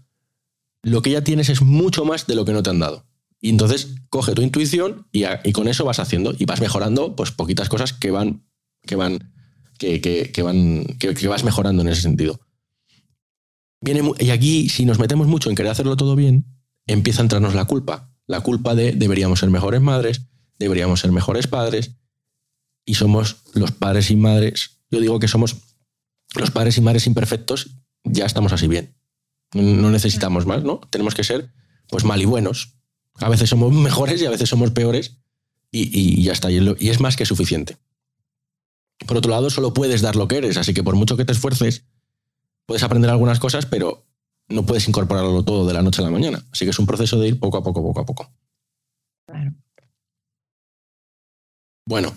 [0.84, 3.06] lo que ya tienes es mucho más de lo que no te han dado.
[3.42, 7.70] Y entonces coge tu intuición y, con eso vas haciendo y vas mejorando pues poquitas
[7.70, 8.46] cosas que van,
[8.86, 9.34] que van,
[9.78, 12.40] que, que- van, que, vas mejorando en ese sentido.
[13.82, 16.46] Viene, y aquí, si nos metemos mucho en querer hacerlo todo bien,
[16.86, 18.14] empieza a entrarnos la culpa.
[18.28, 20.24] La culpa de deberíamos ser mejores madres,
[20.58, 21.96] deberíamos ser mejores padres,
[22.86, 24.82] y somos los padres y madres.
[24.92, 25.56] Yo digo que somos
[26.36, 28.99] los padres y madres imperfectos, ya estamos así bien.
[29.54, 30.80] No- necesitamos más, ¿no?
[30.92, 31.52] Tenemos que ser
[31.88, 32.76] pues mal y buenos.
[33.16, 35.18] A veces somos mejores y a veces somos peores,
[35.72, 36.52] y, y ya está.
[36.52, 37.78] Y es lo- y es más que suficiente.
[39.08, 41.32] Por otro lado, solo puedes dar lo que eres, así que por mucho que te
[41.32, 41.86] esfuerces,
[42.66, 44.06] puedes aprender algunas cosas, pero
[44.50, 46.46] no puedes incorporarlo todo de la noche a la mañana.
[46.52, 48.32] Así que es un proceso de ir poco a poco, poco a poco.
[49.28, 49.54] Claro.
[51.88, 52.14] Bueno,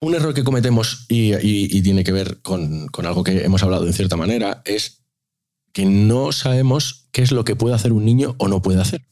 [0.00, 3.62] un error que cometemos y, y- y tiene que ver con, con algo que hemos
[3.62, 5.01] hablado en cierta manera es
[5.72, 9.06] que no sabemos qué es lo que puede hacer un niño o no puede hacer.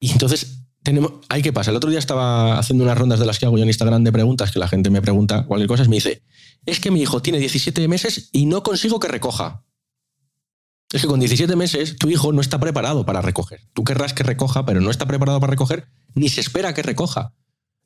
[0.00, 1.70] Y entonces tenemos, hay que pasa.
[1.70, 4.12] El otro día estaba haciendo unas rondas de las que hago yo en Instagram de
[4.12, 6.22] preguntas que la gente me pregunta cualquier cosa y me dice,
[6.66, 9.64] es que mi hijo tiene 17 meses y no consigo que recoja.
[10.92, 13.60] Es que con 17 meses tu hijo no está preparado para recoger.
[13.72, 17.34] Tú querrás que recoja, pero no está preparado para recoger, ni se espera que recoja.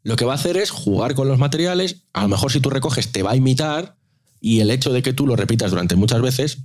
[0.02, 2.70] Lo que va a hacer es jugar con los materiales, a lo mejor si tú
[2.70, 3.96] recoges te va a imitar
[4.40, 6.58] y el hecho de que tú lo repitas durante muchas veces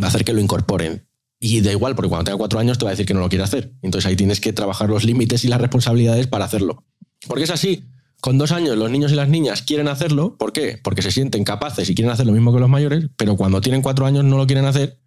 [0.00, 1.06] va a hacer que lo incorporen.
[1.38, 3.28] Y da igual, porque cuando tenga cuatro años te va a decir que no lo
[3.28, 3.74] quiere hacer.
[3.82, 6.84] Entonces ahí tienes que trabajar los límites y las responsabilidades para hacerlo.
[7.26, 7.84] Porque es así.
[8.20, 10.36] Con dos años los niños y las niñas quieren hacerlo.
[10.38, 10.80] ¿Por qué?
[10.82, 13.82] Porque se sienten capaces y quieren hacer lo mismo que los mayores, pero cuando tienen
[13.82, 14.98] cuatro años no lo quieren hacer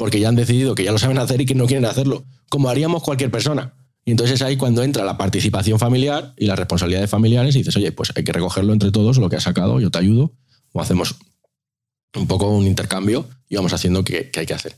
[0.00, 2.70] porque ya han decidido que ya lo saben hacer y que no quieren hacerlo, como
[2.70, 3.74] haríamos cualquier persona.
[4.02, 7.76] Y entonces es ahí cuando entra la participación familiar y las responsabilidades familiares y dices,
[7.76, 10.32] oye, pues hay que recogerlo entre todos, lo que has sacado, yo te ayudo,
[10.72, 11.16] o hacemos
[12.14, 14.76] un poco un intercambio y vamos haciendo qué, hay que hacer.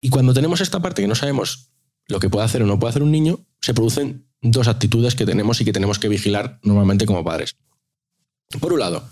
[0.00, 1.70] Y cuando tenemos esta parte que no sabemos
[2.06, 5.26] lo que puede hacer o no puede hacer un niño, se producen dos actitudes que
[5.26, 7.56] tenemos y que tenemos que vigilar normalmente como padres.
[8.60, 9.08] Por un lado,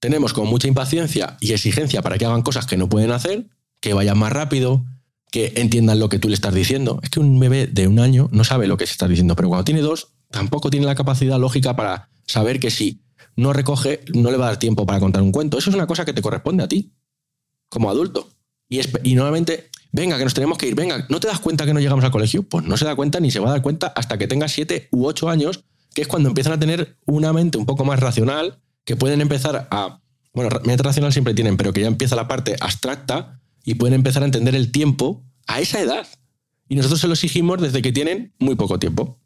[0.00, 3.46] tenemos como mucha impaciencia y exigencia para que hagan cosas que no pueden hacer,
[3.80, 4.84] que vayan más rápido,
[5.30, 7.00] que entiendan lo que tú le estás diciendo.
[7.02, 9.48] Es que un bebé de un año no sabe lo que se está diciendo, pero
[9.48, 13.02] cuando tiene dos, tampoco tiene la capacidad lógica para saber que si
[13.36, 15.58] no recoge, no le va a dar tiempo para contar un cuento.
[15.58, 16.92] Eso es una cosa que te corresponde a ti,
[17.68, 18.30] como adulto.
[18.68, 21.74] Y, y nuevamente, venga, que nos tenemos que ir, venga, ¿no te das cuenta que
[21.74, 22.42] no llegamos al colegio?
[22.42, 24.88] Pues no se da cuenta ni se va a dar cuenta hasta que tenga siete
[24.90, 28.60] u ocho años, que es cuando empiezan a tener una mente un poco más racional,
[28.84, 30.00] que pueden empezar a...
[30.32, 34.22] Bueno, mente racional siempre tienen, pero que ya empieza la parte abstracta y pueden empezar
[34.22, 36.06] a entender el tiempo a esa edad.
[36.68, 39.18] Y nosotros se lo exigimos desde que tienen muy poco tiempo.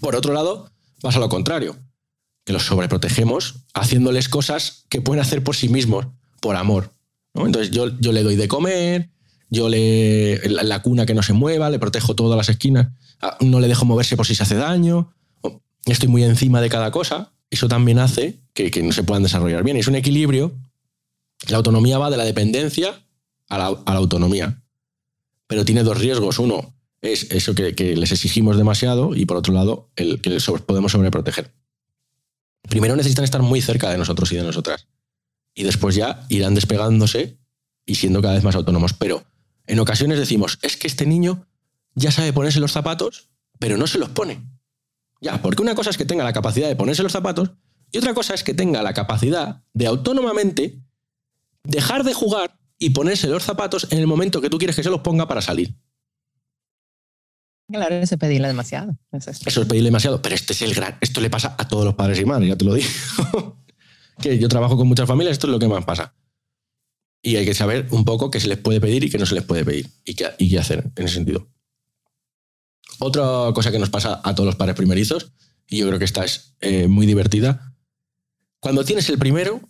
[0.00, 0.70] Por otro lado,
[1.02, 1.76] pasa lo contrario,
[2.44, 6.06] que los sobreprotegemos haciéndoles cosas que pueden hacer por sí mismos,
[6.40, 6.92] por amor.
[7.34, 9.10] Entonces yo, yo le doy de comer,
[9.48, 10.40] yo le.
[10.48, 12.88] La, cuna que no se mueva, le protejo todas las esquinas,
[13.20, 15.14] ah, no le dejo moverse por si se hace daño,
[15.86, 17.32] estoy muy encima de cada cosa.
[17.50, 19.76] Eso también hace que, no se puedan desarrollar bien.
[19.76, 20.52] Es un equilibrio.
[21.48, 23.04] La autonomía va de la dependencia
[23.50, 24.62] a la, autonomía.
[25.46, 26.38] Pero tiene dos riesgos.
[26.38, 30.92] Uno es eso que, les exigimos demasiado y por otro lado, el que les podemos
[30.92, 31.52] sobreproteger.
[32.72, 34.88] Primero necesitan estar muy cerca de nosotros y de nosotras.
[35.54, 37.36] Y después ya irán despegándose
[37.84, 38.94] y siendo cada vez más autónomos.
[38.94, 39.24] Pero
[39.66, 41.46] en ocasiones decimos, es que este niño
[41.94, 44.42] ya sabe ponerse los zapatos, pero no se los pone.
[45.20, 47.50] Ya, porque una cosa es que tenga la capacidad de ponerse los zapatos
[47.90, 50.80] y otra cosa es que tenga la capacidad de autónomamente
[51.64, 54.88] dejar de jugar y ponerse los zapatos en el momento que tú quieres que se
[54.88, 55.74] los ponga para salir.
[57.72, 58.96] Claro, eso es pedirle demasiado.
[59.12, 60.98] Eso es, pedirle demasiado, pero este es el gran.
[61.00, 62.88] Esto le pasa a todos los padres y madres, ya te lo digo.
[64.20, 66.14] que yo trabajo con muchas familias, esto es lo que más pasa.
[67.22, 69.34] Y hay que saber un poco qué se les puede pedir y qué no se
[69.34, 71.48] les puede pedir y qué, y qué hacer en ese sentido.
[72.98, 75.32] Otra cosa que nos pasa a todos los padres primerizos,
[75.66, 77.74] y yo creo que esta es eh, muy divertida,
[78.60, 79.60] cuando tienes el primero,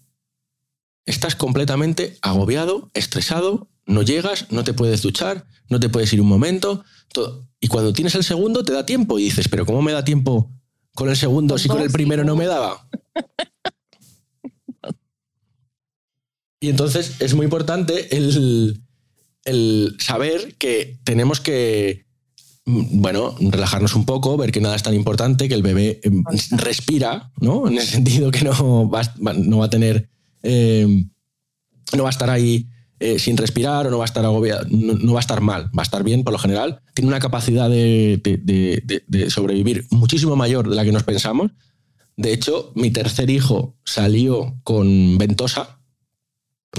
[1.06, 6.28] estás completamente agobiado, estresado, no llegas, no te puedes duchar, no te puedes ir un
[6.28, 6.84] momento.
[7.12, 7.48] Todo.
[7.60, 10.50] Y cuando tienes el segundo, te da tiempo y dices, pero ¿cómo me da tiempo
[10.94, 12.88] con el segundo si con el primero no me daba?
[16.62, 18.78] Y entonces es muy importante el,
[19.98, 22.06] saber que tenemos que,
[22.66, 26.22] mm, bueno, relajarnos un poco, ver que nada es tan importante, que el bebé em,
[26.52, 27.66] respira, ¿no?
[27.66, 30.08] En el sentido que no va, no va a tener,
[30.44, 31.10] em,
[31.96, 32.68] no va a estar ahí
[33.02, 35.82] eh, sin respirar o no va a estar agobiado, no, va a estar mal, va
[35.82, 36.80] a estar bien por lo general.
[36.94, 41.50] Tiene una capacidad de, de sobrevivir muchísimo mayor de la que nos pensamos.
[42.16, 45.78] De hecho, mi tercer hijo salió con ventosa,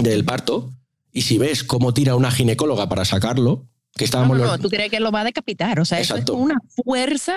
[0.02, 0.72] del parto
[1.12, 4.38] y si ves cómo tira una ginecóloga para sacarlo, que estábamos...
[4.38, 7.36] No, no, tú crees que lo va a decapitar, o sea, es una fuerza...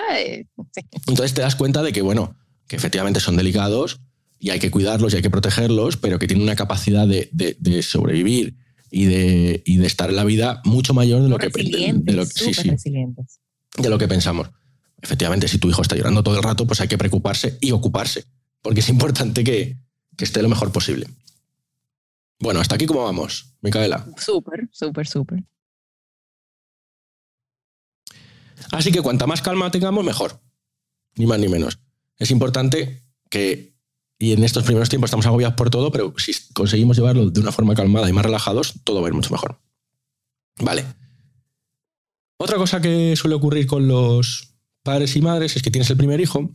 [1.06, 2.34] Entonces te das cuenta de que, bueno,
[2.66, 4.00] que efectivamente son delicados
[4.40, 8.56] y hay que cuidarlos y hay que protegerlos, pero que tienen una capacidad de, sobrevivir
[8.90, 12.54] y de, de, estar en la vida mucho mayor de lo, que, de, lo, sí,
[12.54, 12.70] sí,
[13.76, 14.50] de lo que pensamos.
[15.00, 18.24] Efectivamente, si tu hijo está llorando todo el rato, pues hay que preocuparse y ocuparse,
[18.62, 19.76] porque es importante que,
[20.16, 21.06] que esté lo mejor posible.
[22.40, 24.06] Bueno, hasta aquí cómo vamos, Micaela.
[24.16, 25.44] Súper, súper, súper.
[28.72, 30.40] Así que cuanta más calma tengamos, mejor.
[31.16, 31.78] Ni más ni menos.
[32.16, 33.74] Es importante que,
[34.18, 37.52] y en estos primeros tiempos estamos agobiados por todo, pero si conseguimos llevarlo de una
[37.52, 39.60] forma calmada y más relajados, todo va a ir mucho mejor.
[40.60, 40.84] Vale.
[42.36, 46.20] Otra cosa que suele ocurrir con los padres y madres es que tienes el primer
[46.20, 46.50] hijo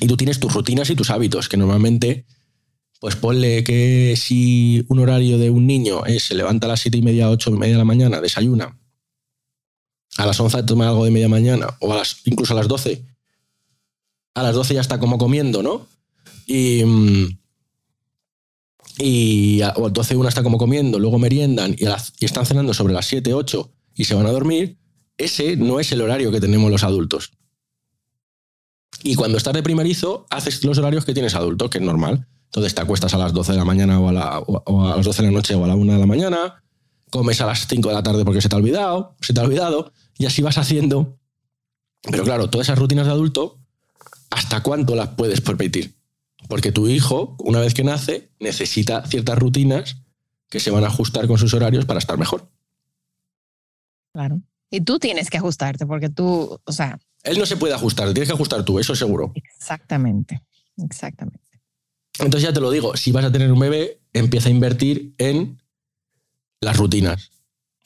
[0.00, 2.26] y tú tienes tus rutinas y tus hábitos, que normalmente
[3.00, 7.02] pues ponle que si un horario de un niño se levanta a las siete y
[7.02, 8.76] media, ocho y media de la mañana, desayuna,
[10.16, 13.04] a las 11 toma algo de media mañana, o a las, incluso a las 12,
[14.34, 15.86] a las 12 ya está como comiendo, ¿no?
[16.48, 16.82] Y,
[18.96, 22.94] y a, o 12 una está como comiendo, luego meriendan y, y están cenando sobre
[22.94, 24.78] las 7, 8 y se van a dormir,
[25.18, 27.32] ese no es el horario que tenemos los adultos.
[29.02, 32.26] Y cuando estás de primerizo, haces los horarios que tienes adulto, que es normal.
[32.46, 35.34] Entonces te acuestas a las 12 de la mañana o a, las 12 de la
[35.34, 36.64] noche o a la 1 de la mañana,
[37.10, 39.44] comes a las 5 de la tarde porque se te ha olvidado, se te ha
[39.44, 41.18] olvidado, y así vas haciendo.
[42.02, 43.58] Pero claro, todas esas rutinas de adulto,
[44.30, 45.97] ¿hasta cuánto las puedes permitir?
[46.46, 49.96] Porque tu hijo, una vez que nace, necesita ciertas rutinas
[50.48, 52.50] que se van a ajustar con sus horarios para estar mejor.
[54.12, 54.40] Claro.
[54.70, 56.98] Y tú tienes que ajustarte porque tú, o sea...
[57.24, 59.32] Él no se puede ajustar, tienes que ajustar tú, eso seguro.
[59.34, 60.42] Exactamente,
[60.76, 61.40] exactamente.
[62.18, 65.60] Entonces ya te lo digo, si vas a tener un bebé, empieza a invertir en
[66.60, 67.30] las rutinas.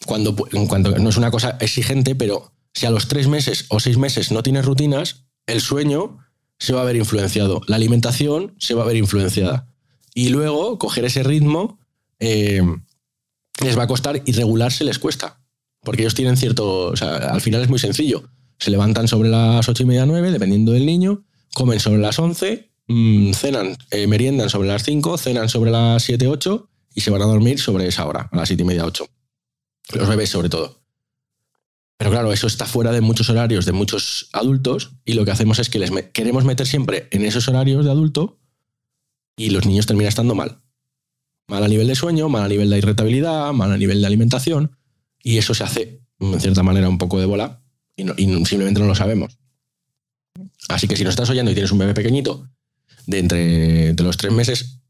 [0.07, 3.79] Cuando, en cuanto no es una cosa exigente, pero si a los tres meses o
[3.79, 6.19] seis meses no tienes rutinas, el sueño
[6.63, 9.67] se va a ver influenciado, la alimentación se va a ver influenciada.
[10.15, 11.81] Y luego coger ese ritmo
[12.21, 12.63] eh,
[13.61, 15.41] les va a costar y regularse les cuesta.
[15.81, 16.87] Porque ellos tienen cierto.
[16.87, 18.31] O sea, al final es muy sencillo.
[18.61, 22.71] Se levantan sobre las ocho y media, nueve, dependiendo del niño, comen sobre las once,
[22.87, 27.23] mm, cenan, eh, meriendan sobre las cinco, cenan sobre las siete, ocho y se van
[27.23, 29.09] a dormir sobre esa hora, a las siete y media, ocho.
[29.93, 30.82] Los bebés, sobre todo.
[32.03, 35.61] Pero claro, eso está fuera de muchos horarios de muchos adultos y lo que hacemos
[35.61, 38.41] es que les queremos meter siempre en esos horarios de adulto
[39.37, 40.63] y los niños terminan estando mal.
[41.47, 44.77] Mal a nivel de sueño, mal a nivel de irritabilidad, mal a nivel de alimentación
[45.23, 47.63] y eso se hace, en cierta manera, un poco de bola
[47.95, 48.03] y,
[48.47, 49.39] simplemente no lo sabemos.
[50.71, 52.51] Así que si nos estás oyendo y tienes un bebé pequeñito
[53.07, 54.81] de entre de los tres meses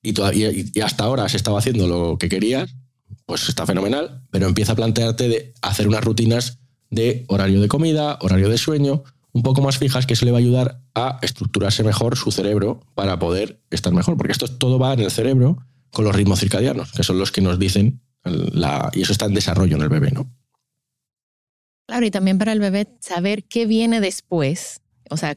[0.00, 2.74] y, todavía, y hasta ahora has estado haciendo lo que querías,
[3.26, 6.58] pues está fenomenal, pero empieza a plantearte de hacer unas rutinas
[6.90, 9.02] de horario de comida, horario de sueño,
[9.32, 12.80] un poco más fijas, que eso le va a ayudar a estructurarse mejor su cerebro
[12.94, 15.58] para poder estar mejor, porque esto todo va en el cerebro
[15.90, 19.34] con los ritmos circadianos, que son los que nos dicen la, y eso está en
[19.34, 20.30] desarrollo en el bebé, ¿no?
[21.86, 24.80] Claro, y también para el bebé saber qué viene después,
[25.10, 25.36] o sea,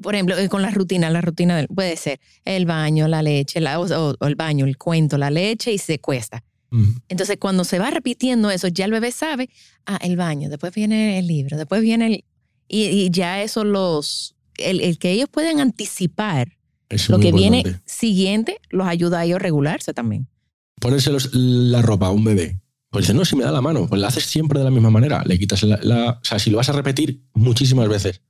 [0.00, 4.16] por ejemplo, eh, con la rutina, la rutina puede ser el baño, la leche, o,
[4.26, 6.42] el baño, el cuento, la leche y se cuesta.
[7.08, 9.50] Entonces, cuando se va repitiendo eso, ya el bebé sabe,
[9.86, 12.24] ah, el baño, después viene el libro, después viene el...
[12.68, 14.36] Y, ya eso los...
[14.56, 16.56] El, que ellos pueden anticipar
[17.08, 20.28] lo que viene siguiente los ayuda a ellos a regularse también.
[20.80, 22.60] Ponerse la ropa a un bebé.
[22.90, 24.90] Pues dice, no, si me da la mano, pues la haces siempre de la misma
[24.90, 25.22] manera.
[25.24, 28.22] Le quitas la, la, O sea, si lo vas a repetir muchísimas veces.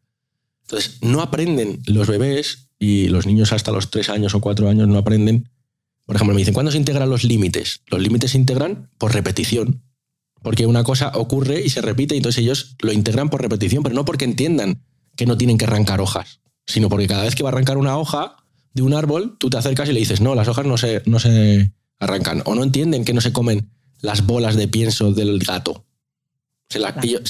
[0.62, 4.86] Entonces, no aprenden los bebés y los niños hasta los tres años o cuatro años
[4.88, 5.48] no aprenden
[6.06, 7.82] por ejemplo, me dicen, ¿cuándo se integran los límites?
[7.86, 9.82] Los límites se integran por repetición.
[10.42, 13.94] Porque una cosa ocurre y se repite, y entonces ellos lo integran por repetición, pero
[13.94, 14.82] no porque entiendan
[15.16, 17.98] que no tienen que arrancar hojas, sino porque cada vez que va a arrancar una
[17.98, 18.36] hoja
[18.72, 21.18] de un árbol, tú te acercas y le dices, no, las hojas no se, no
[21.18, 22.42] se arrancan.
[22.46, 23.70] O no entienden que no se comen
[24.00, 25.84] las bolas de pienso del gato.
[26.68, 26.78] si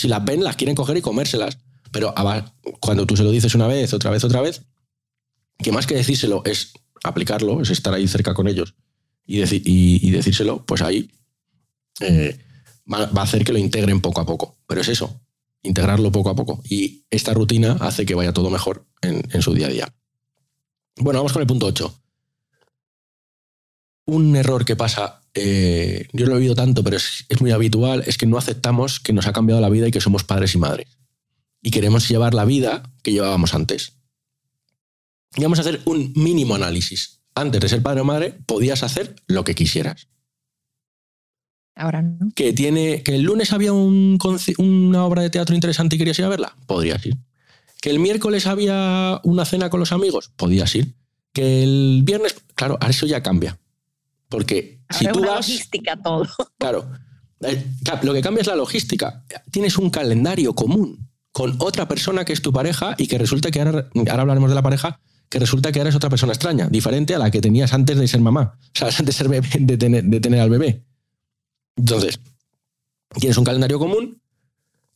[0.09, 1.59] las ven, las quieren coger y comérselas.
[1.91, 2.15] Pero
[2.79, 4.63] cuando tú se lo dices una vez, otra vez, otra vez,
[5.59, 6.73] que más que decírselo es
[7.05, 8.75] aplicarlo, es estar ahí cerca con ellos
[9.31, 11.11] y, y, decírselo, pues ahí
[12.01, 12.39] eh,
[12.93, 14.57] va, a hacer que lo integren poco a poco.
[14.67, 15.21] Pero es eso,
[15.63, 16.61] integrarlo poco a poco.
[16.69, 19.95] Y esta rutina hace que vaya todo mejor en, su día a día.
[20.97, 21.95] Bueno, vamos con el punto 8.
[24.07, 28.03] Un error que pasa, eh, yo lo he oído tanto, pero es, es muy habitual,
[28.07, 30.59] es que no aceptamos que nos ha cambiado la vida y que somos padres y
[30.59, 30.89] madres.
[31.63, 34.00] Y queremos llevar la vida que llevábamos antes
[35.37, 37.21] y vamos a hacer un mínimo análisis.
[37.35, 40.09] Antes de ser padre o madre, podías hacer lo que quisieras.
[41.77, 42.31] Ahora no.
[42.35, 46.29] Que, tiene, que el lunes había una obra de teatro interesante y querías ir a
[46.29, 47.17] verla, podrías ir.
[47.81, 50.95] Que el miércoles había una cena con los amigos, podías ir.
[51.33, 53.59] Que el viernes, claro, eso ya cambia.
[54.29, 55.49] Porque si tú vas.
[55.49, 56.27] logística todo.
[56.59, 56.91] Claro.
[57.43, 57.65] Eh,
[58.03, 59.25] lo que cambia es la logística.
[59.51, 63.61] Tienes un calendario común con otra persona que es tu pareja y que resulta que
[63.61, 65.01] ahora, ahora hablaremos de la pareja,
[65.31, 68.09] que resulta que ahora es otra persona extraña, diferente a la que tenías antes de
[68.09, 70.85] ser mamá, o sea, antes de, ser bebé, de, tener, al bebé.
[71.77, 72.21] Entonces,
[73.19, 74.21] tienes un calendario común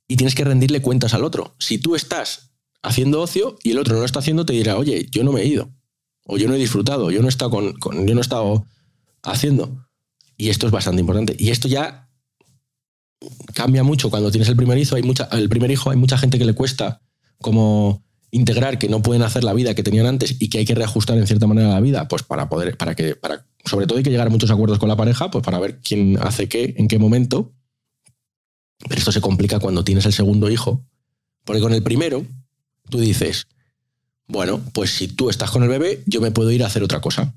[0.08, 1.54] y tienes que rendirle cuentas al otro.
[1.58, 2.50] Si tú estás
[2.82, 5.42] haciendo ocio y el otro no lo está haciendo, te dirá, oye, yo no me
[5.42, 5.70] he ido,
[6.26, 8.66] o yo no he disfrutado, yo no he estado, con, yo no he estado
[9.22, 9.86] haciendo.
[10.36, 11.36] Y esto es bastante importante.
[11.38, 12.10] Y esto ya
[13.54, 14.96] cambia mucho cuando tienes el primer hijo.
[14.96, 17.00] Hay mucha, el primer hijo hay mucha gente que le cuesta
[17.40, 18.02] como
[18.34, 21.16] integrar que no pueden hacer la vida que tenían antes y que hay que reajustar
[21.16, 24.10] en cierta manera la vida, pues para poder, para que, para, sobre todo hay que
[24.10, 26.98] llegar a muchos acuerdos con la pareja, pues para ver quién hace qué, en qué
[26.98, 27.52] momento.
[28.88, 30.84] Pero esto se complica cuando tienes el segundo hijo,
[31.44, 32.26] porque con el primero
[32.90, 33.46] tú dices,
[34.26, 37.00] bueno, pues si tú estás con el bebé, yo me puedo ir a hacer otra
[37.00, 37.36] cosa.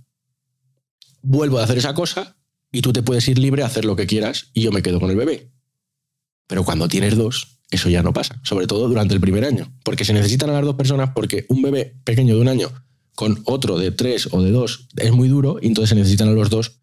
[1.22, 2.38] Vuelvo a hacer esa cosa
[2.72, 5.00] y tú te puedes ir libre a hacer lo que quieras y yo me quedo
[5.00, 5.52] con el bebé.
[6.48, 10.06] Pero cuando tienes dos, eso ya no pasa, sobre todo durante el primer año, porque
[10.06, 12.72] se necesitan a las dos personas porque un bebé pequeño de un año
[13.16, 16.32] con otro de tres o de dos es muy duro y entonces se necesitan a
[16.32, 16.80] los dos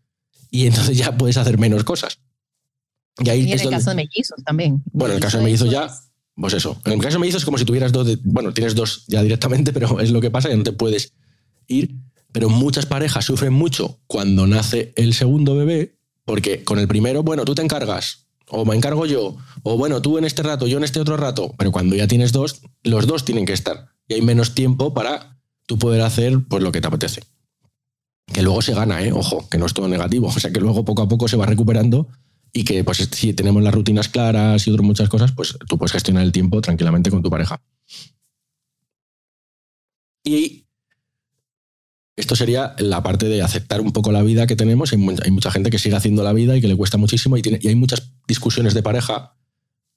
[0.50, 2.18] y entonces ya puedes hacer menos cosas.
[3.18, 4.82] Y, ahí en el caso de mellizos también.
[4.92, 5.88] Bueno, en el caso de mellizos ya,
[6.34, 6.80] pues eso.
[6.84, 9.72] En el caso de mellizos es como si tuvieras dos, bueno, tienes dos ya directamente,
[9.74, 11.14] pero es lo que pasa, que no te puedes
[11.66, 11.94] ir.
[12.32, 17.44] Pero muchas parejas sufren mucho cuando nace el segundo bebé, porque con el primero, bueno,
[17.44, 20.84] tú te encargas o me encargo yo, o bueno, tú en este rato, yo en
[20.84, 24.22] este otro rato, pero cuando ya tienes dos, los dos tienen que estar y hay
[24.22, 27.22] menos tiempo para tú poder hacer pues lo que te apetece.
[28.32, 29.12] que luego se gana, ¿eh?
[29.12, 31.46] ojo, que no es todo negativo, o sea que luego poco a poco se va
[31.46, 32.08] recuperando
[32.52, 35.92] y que pues si tenemos las rutinas claras y otras muchas cosas, pues tú puedes
[35.92, 37.60] gestionar el tiempo tranquilamente con tu pareja.
[40.22, 40.64] Y
[42.16, 44.92] esto sería la parte de aceptar un poco la vida que tenemos.
[44.92, 47.58] Hay mucha gente que sigue haciendo la vida y que le cuesta muchísimo y, tiene,
[47.60, 49.36] y hay muchas discusiones de pareja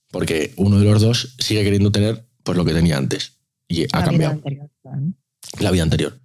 [0.10, 4.04] porque uno de los dos sigue queriendo tener pues lo que tenía antes y ha
[4.04, 4.42] cambiado.
[5.60, 6.20] La vida anterior.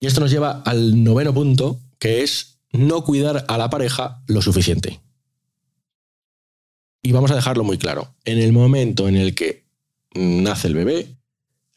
[0.00, 4.42] Y esto nos lleva al noveno punto, que es no cuidar a la pareja lo
[4.42, 5.00] suficiente.
[7.02, 8.14] Y vamos a dejarlo muy claro.
[8.24, 9.64] En el momento en el que
[10.14, 11.16] nace el bebé,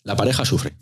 [0.03, 0.75] la pareja sufre.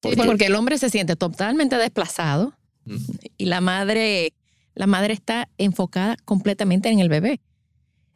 [0.00, 2.54] porque el hombre se siente totalmente desplazado
[2.84, 2.96] mm.
[3.38, 4.32] y la madre,
[4.74, 7.40] la madre está enfocada completamente en el bebé.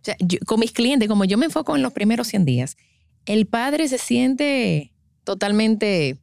[0.03, 2.77] O sea, con mis clientes, como yo me enfoco en los primeros 100 días,
[3.27, 4.93] el padre se siente
[5.25, 6.19] totalmente...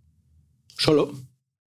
[0.77, 1.13] Solo.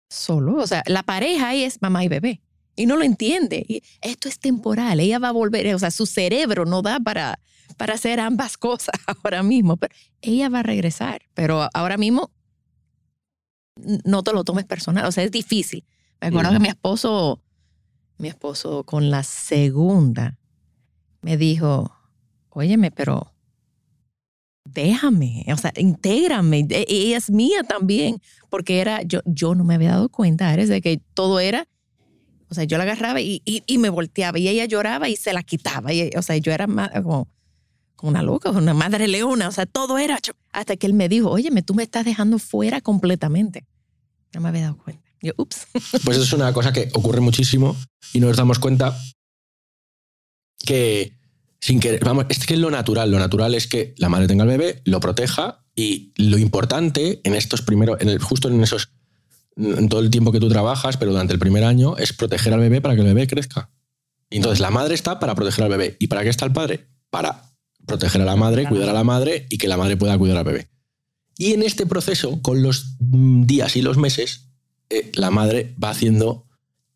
[0.09, 0.57] Solo.
[0.57, 2.41] O sea, la pareja ahí es mamá y bebé.
[2.75, 3.65] Y no lo entiende.
[3.67, 4.99] Y esto es temporal.
[4.99, 5.73] Ella va a volver.
[5.73, 7.39] O sea, su cerebro no da para,
[7.77, 9.77] para hacer ambas cosas ahora mismo.
[9.77, 11.23] Pero ella va a regresar.
[11.33, 12.31] Pero ahora mismo
[14.05, 15.05] no te lo tomes personal.
[15.05, 15.85] O sea, es difícil.
[16.19, 17.41] Me acuerdo que mi esposo,
[18.21, 20.37] mi esposo con la segunda,
[21.21, 21.91] me dijo,
[22.49, 23.33] óyeme, pero
[24.63, 29.73] déjame, o sea, intégrame, e, ella es mía también, porque era, yo, yo no me
[29.73, 31.67] había dado cuenta, eres de que todo era,
[32.47, 35.41] o sea, yo la agarraba y, y, me volteaba y ella lloraba y se la
[35.41, 37.27] quitaba, o sea, yo era más, como,
[37.95, 40.19] como una loca, una madre leona, o sea, todo era,
[40.51, 43.65] hasta que él me dijo, óyeme, tú me estás dejando fuera completamente.
[44.33, 45.10] No me había dado cuenta.
[46.03, 47.77] Pues eso es una cosa que ocurre muchísimo
[48.13, 48.97] y nos damos cuenta
[50.65, 51.17] que
[51.59, 54.43] sin que, vamos, es que es lo natural, lo natural es que la madre tenga
[54.43, 58.89] el bebé, lo proteja y lo importante en estos primeros, en el, justo en esos,
[59.55, 62.59] en todo el tiempo que tú trabajas, pero durante el primer año, es proteger al
[62.59, 63.69] bebé para que el bebé crezca.
[64.29, 65.97] Y entonces la madre está para proteger al bebé.
[65.99, 66.87] ¿Y para qué está el padre?
[67.09, 67.53] Para
[67.85, 70.45] proteger a la madre, cuidar a la madre y que la madre pueda cuidar al
[70.45, 70.69] bebé.
[71.37, 74.50] Y en este proceso, con los días y los meses,
[74.91, 76.45] eh, la madre va haciendo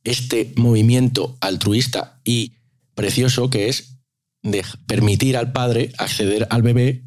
[0.03, 2.53] este movimiento altruista y
[2.93, 3.99] precioso que es
[4.85, 7.03] permitir al padre acceder al bebé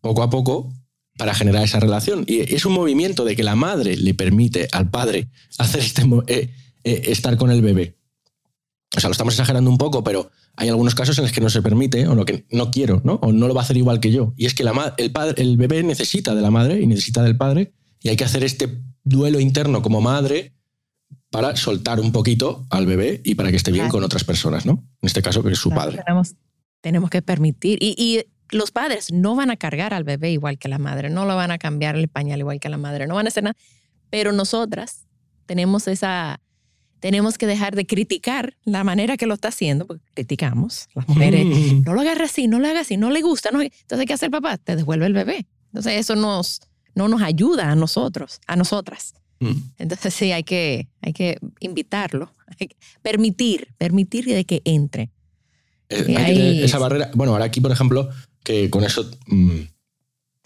[0.00, 0.72] poco a poco
[1.18, 2.24] para generar esa relación.
[2.26, 5.28] Y es un movimiento de que la madre le permite al padre
[5.58, 6.54] hacer este, eh,
[6.84, 7.98] eh, estar con el bebé.
[8.96, 11.50] O sea, lo estamos exagerando un poco, pero hay algunos casos en los que no
[11.50, 13.14] se permite o lo que no quiero, ¿no?
[13.22, 14.32] O no lo va a hacer igual que yo.
[14.36, 14.64] Y es que
[14.96, 18.24] el, padre, el bebé necesita de la madre y necesita del padre y hay que
[18.24, 20.54] hacer este duelo interno como madre
[21.30, 24.84] para soltar un poquito al bebé y para que esté bien con otras personas, ¿no?
[25.00, 26.02] En este caso, que es su padre.
[26.80, 27.78] Tenemos que permitir.
[27.80, 31.36] Y, los padres no van a cargar al bebé igual que la madre, no lo
[31.36, 33.56] van a cambiar el pañal igual que la madre, no van a hacer nada.
[34.10, 35.06] Pero nosotras
[35.46, 36.40] tenemos esa,
[36.98, 40.88] tenemos que dejar de criticar la manera que lo está haciendo, porque criticamos.
[40.94, 41.46] Las mujeres,
[41.86, 43.52] no lo agarra así, no lo haga así, no le gusta.
[43.52, 44.58] No, entonces, ¿qué hace el papá?
[44.58, 45.46] Te devuelve el bebé.
[45.66, 46.60] Entonces, eso nos,
[46.94, 49.14] no nos ayuda a nosotros, a nosotras.
[49.40, 49.52] Mm.
[49.78, 52.32] Entonces, sí, hay que, hay que invitarlo,
[53.02, 55.10] permitir, permitir de que entre.
[55.88, 57.10] Eh, esa barrera.
[57.14, 58.10] Bueno, ahora aquí, por ejemplo,
[58.44, 59.60] que con eso mm,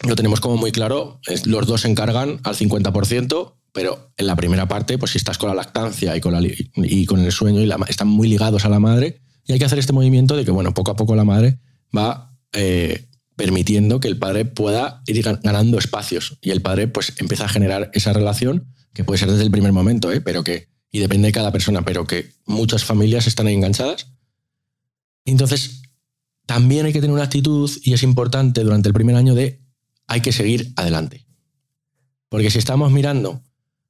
[0.07, 4.67] lo tenemos como muy claro, los dos se encargan al 50%, pero en la primera
[4.67, 6.33] parte, pues si estás con la lactancia y con,
[6.77, 9.79] y con el sueño, y están muy ligados a la madre, y hay que hacer
[9.79, 11.59] este movimiento de que, bueno, poco a poco la madre
[11.95, 17.45] va eh, permitiendo que el padre pueda ir ganando espacios, y el padre pues empieza
[17.45, 20.21] a generar esa relación, que puede ser desde el primer momento, ¿eh?
[20.21, 24.07] pero que, y depende de cada persona, pero que muchas familias están enganchadas
[25.25, 25.81] entonces,
[26.45, 29.59] también hay que tener una actitud, y es importante durante el primer año, de
[30.07, 31.25] hay que seguir adelante.
[32.29, 33.41] Porque si estamos mirando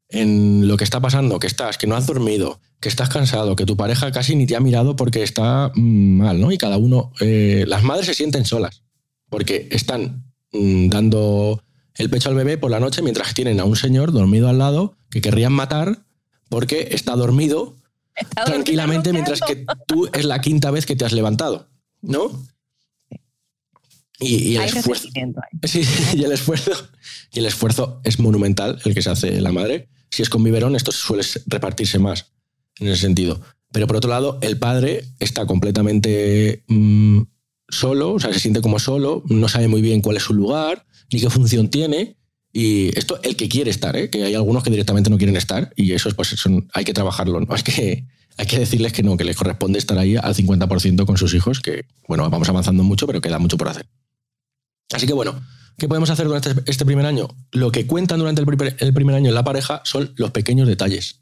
[0.07, 3.65] en lo que está pasando, que estás, que no has dormido, que estás cansado, que
[3.65, 6.51] tu pareja casi ni te ha mirado porque está mm, mal, ¿no?
[6.51, 8.83] Y cada uno, eh, las madres se sienten solas,
[9.29, 11.63] porque están mm, dando
[11.95, 14.97] el pecho al bebé por la noche mientras tienen a un señor dormido al lado
[15.09, 16.05] que querrían matar
[16.49, 17.75] porque está dormido
[18.45, 21.69] tranquilamente mientras que tú es la quinta vez que te has levantado,
[22.01, 22.31] ¿no?
[24.19, 25.09] Y, el esfuerzo,
[25.63, 26.71] sí, y el esfuerzo
[27.33, 29.89] y el esfuerzo es monumental el que se hace la madre.
[30.09, 32.31] Si es con biberón, esto suele repartirse más
[32.79, 33.41] en ese sentido.
[33.73, 37.23] Pero por otro lado, el padre está completamente mm,
[37.69, 40.85] solo, o sea, se siente como solo, no sabe muy bien cuál es su lugar,
[41.11, 42.17] ni qué función tiene.
[42.51, 44.09] Y esto, el que quiere estar, ¿eh?
[44.09, 47.41] que hay algunos que directamente no quieren estar y eso pues, son, hay que trabajarlo.
[47.41, 47.53] ¿no?
[47.55, 48.05] Es que
[48.37, 51.59] hay que decirles que no, que les corresponde estar ahí al 50% con sus hijos,
[51.59, 53.85] que bueno, vamos avanzando mucho, pero queda mucho por hacer.
[54.93, 55.41] Así que bueno,
[55.77, 57.27] ¿Qué podemos hacer durante este primer año?
[57.51, 60.67] Lo que cuentan durante el primer, el primer año en la pareja son los pequeños
[60.67, 61.21] detalles.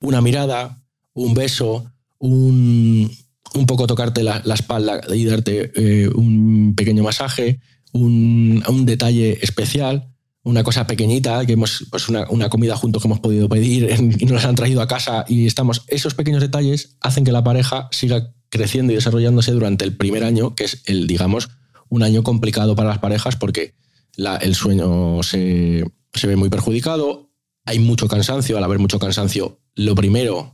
[0.00, 0.82] Una mirada,
[1.12, 3.10] un beso, un,
[3.54, 7.60] un poco tocarte la, la espalda y darte eh, un pequeño masaje,
[7.92, 13.08] un, un, detalle especial, una cosa pequeñita, que hemos, pues una, una, comida juntos que
[13.08, 13.88] hemos podido pedir
[14.18, 15.84] y nos han traído a casa y estamos.
[15.88, 20.54] Esos pequeños detalles hacen que la pareja siga creciendo y desarrollándose durante el primer año,
[20.54, 21.48] que es el, digamos,
[21.88, 23.74] un año complicado para las parejas porque
[24.16, 27.30] la, el sueño se, se ve muy perjudicado,
[27.64, 30.53] hay mucho cansancio, al haber mucho cansancio, lo primero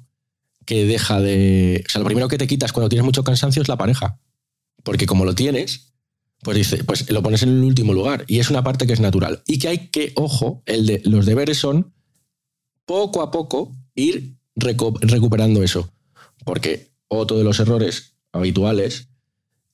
[0.70, 1.82] que deja de.
[1.84, 4.20] O sea, lo primero que te quitas cuando tienes mucho cansancio es la pareja.
[4.84, 5.94] Porque como lo tienes,
[6.44, 8.24] pues dice, pues lo pones en el último lugar.
[8.28, 9.42] Y es una parte que es natural.
[9.48, 11.92] Y que hay que, ojo, el de los deberes son
[12.84, 15.92] poco a poco ir recuperando eso.
[16.44, 19.08] Porque otro de los errores habituales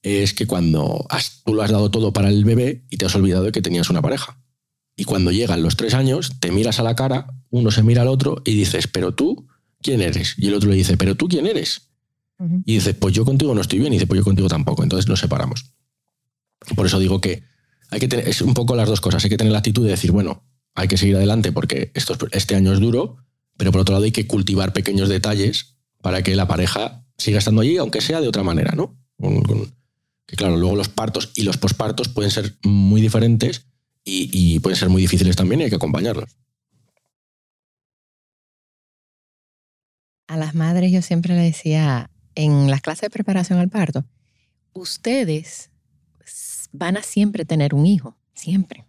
[0.01, 3.15] es que cuando has, tú lo has dado todo para el bebé y te has
[3.15, 4.41] olvidado de que tenías una pareja.
[4.97, 8.09] Y cuando llegan los tres años, te miras a la cara, uno se mira al
[8.09, 9.47] otro y dices, pero tú
[9.87, 10.35] ¿quién eres?
[10.37, 11.89] Y el otro le dice, ¿pero tú quién eres?
[12.67, 13.93] Y dice, pues yo contigo no estoy bien.
[13.93, 14.83] Y dice, pues yo contigo tampoco.
[14.83, 15.73] Entonces nos separamos.
[16.75, 17.45] Por eso digo que
[17.91, 19.25] hay que tener, es un poco las dos cosas.
[19.25, 22.57] Hay que tener la actitud de decir, bueno, hay que seguir adelante porque esto, este
[22.57, 23.17] año es duro,
[23.57, 27.63] pero por otro lado hay que cultivar pequeños detalles para que la pareja siga estando
[27.63, 28.99] allí, aunque sea de otra manera, ¿no?
[30.27, 33.67] que claro, luego los partos y los pospartos pueden ser muy diferentes
[34.05, 36.37] y, y pueden ser muy difíciles también y hay que acompañarlos.
[40.27, 44.05] A las madres yo siempre le decía en las clases de preparación al parto,
[44.73, 45.71] ustedes
[46.73, 48.85] van a siempre tener un hijo, siempre.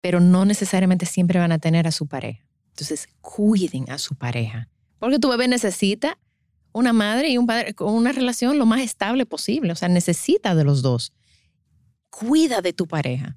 [0.00, 2.46] Pero no necesariamente siempre van a tener a su pareja.
[2.70, 4.68] Entonces, cuiden a su pareja.
[4.98, 6.18] Porque tu bebé necesita
[6.72, 9.72] una madre y un padre con una relación lo más estable posible.
[9.72, 11.12] O sea, necesita de los dos.
[12.10, 13.36] Cuida de tu pareja.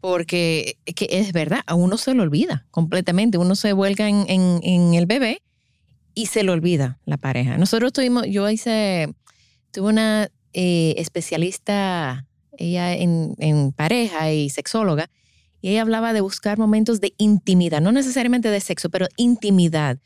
[0.00, 3.38] Porque es verdad, a uno se lo olvida completamente.
[3.38, 5.42] Uno se vuelca en el bebé
[6.18, 7.56] y se le olvida la pareja.
[7.58, 9.14] Nosotros tuvimos, yo hice,
[9.70, 15.10] tuve una eh, especialista, ella en, en, pareja y sexóloga,
[15.60, 20.00] y ella hablaba de buscar momentos de intimidad, no necesariamente de sexo, pero intimidad.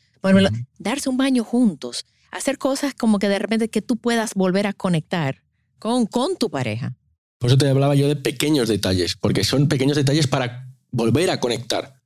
[0.79, 4.75] Darse un baño juntos, hacer cosas como que de repente que tú puedas volver a
[4.75, 5.43] conectar
[5.79, 6.95] con, con tu pareja.
[7.39, 11.41] Por eso te hablaba yo de pequeños detalles, porque son pequeños detalles para volver a
[11.41, 12.02] conectar.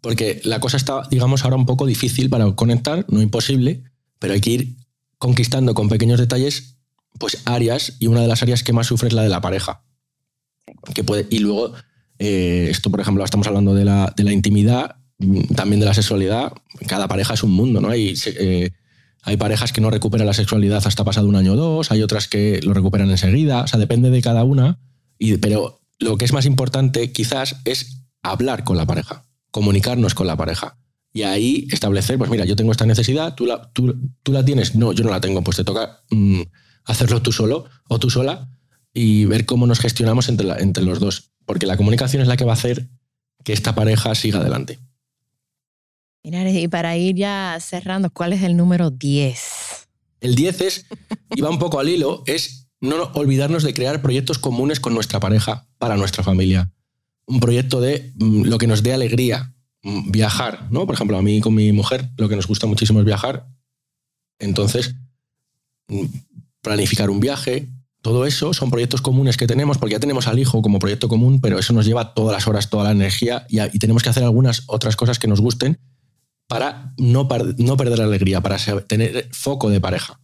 [0.00, 3.84] Porque la cosa está, digamos, ahora un poco difícil para conectar, no imposible,
[4.18, 4.76] pero hay que ir
[5.18, 6.78] conquistando con pequeños detalles,
[7.18, 9.82] pues áreas, y una de las áreas que más sufre es la de la pareja.
[10.94, 11.74] Que puede, y luego,
[12.18, 15.94] eh, esto, por ejemplo, estamos hablando de la, de la, intimidad, mm, también de la
[15.94, 16.52] sexualidad.
[16.86, 17.90] Cada pareja es un mundo, ¿no?
[17.90, 18.70] Hay, eh,
[19.22, 22.26] hay parejas que no recuperan la sexualidad hasta pasado un año o dos, hay otras
[22.26, 24.78] que lo recuperan enseguida, o sea, depende de cada una,
[25.18, 30.26] y, pero lo que es más importante quizás es hablar con la pareja comunicarnos con
[30.26, 30.76] la pareja.
[31.12, 34.76] Y ahí establecer, pues mira, yo tengo esta necesidad, tú la, tú, tú la tienes,
[34.76, 36.42] no, yo no la tengo, pues te toca mm,
[36.84, 38.48] hacerlo tú solo o tú sola
[38.94, 41.32] y ver cómo nos gestionamos entre, la, entre los dos.
[41.46, 42.88] Porque la comunicación es la que va a hacer
[43.44, 44.78] que esta pareja siga adelante.
[46.22, 49.40] Mira, y para ir ya cerrando, ¿cuál es el número 10?
[50.20, 50.86] El 10 es,
[51.34, 55.18] y va un poco al hilo, es no olvidarnos de crear proyectos comunes con nuestra
[55.18, 56.70] pareja para nuestra familia
[57.30, 60.84] un proyecto de mm, lo que nos dé alegría, mm, viajar, ¿no?
[60.84, 63.46] Por ejemplo, a mí con mi mujer lo que nos gusta muchísimo es viajar.
[64.38, 64.96] Entonces,
[65.88, 66.04] mm,
[66.60, 67.68] planificar un viaje,
[68.02, 71.40] todo eso son proyectos comunes que tenemos, porque ya tenemos al hijo como proyecto común,
[71.40, 74.64] pero eso nos lleva todas las horas, toda la energía y, tenemos que hacer algunas
[74.66, 75.78] otras cosas que nos gusten
[76.48, 77.28] para no,
[77.58, 80.20] no perder la alegría, para tener foco de pareja.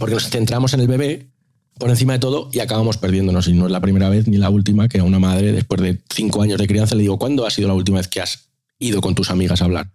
[0.00, 1.30] Porque nos centramos en el bebé
[1.78, 3.48] por encima de todo y acabamos perdiéndonos.
[3.48, 5.98] Y no es la primera vez ni la última que a una madre, después de
[6.12, 9.00] cinco años de crianza, le digo, ¿cuándo ha sido la última vez que has ido
[9.00, 9.90] con tus amigas a hablar?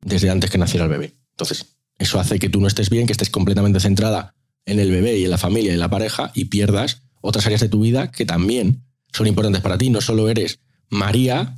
[0.00, 1.14] Desde antes que naciera el bebé.
[1.30, 4.34] Entonces, eso hace que tú no estés bien, que estés completamente centrada
[4.66, 7.60] en el bebé y en la familia y en la pareja y pierdas otras áreas
[7.60, 9.90] de tu vida que también son importantes para ti.
[9.90, 11.56] No solo eres María,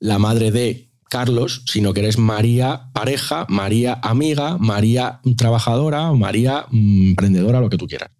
[0.00, 7.10] la madre de Carlos, sino que eres María pareja, María amiga, María trabajadora, María mm,
[7.10, 8.10] emprendedora, lo que tú quieras.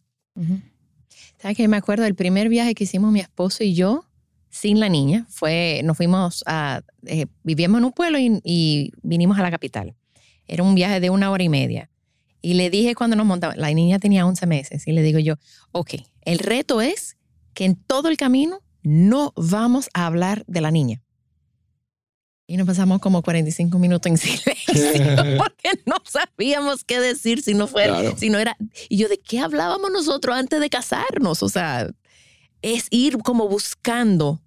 [1.39, 4.05] ¿Sabes que Me acuerdo del primer viaje que hicimos mi esposo y yo
[4.57, 5.27] sin la niña.
[5.29, 9.95] Fue, nos fuimos a, eh, vivíamos en un pueblo y, vinimos a la capital.
[10.47, 11.91] Era un viaje de una hora y media.
[12.41, 15.35] Y le dije cuando nos montamos, la niña tenía 11 meses, y le digo yo,
[15.73, 17.17] ok, el reto es
[17.55, 21.03] que en todo el camino no vamos a hablar de la niña.
[22.49, 24.47] Y nos pasamos como 45 minutos en silencio
[25.39, 28.57] porque no sabíamos qué decir si no fuera, si no era.
[28.89, 31.43] Y yo, ¿de qué hablábamos nosotros antes de casarnos?
[31.43, 31.91] O sea,
[32.63, 34.41] es ir como buscando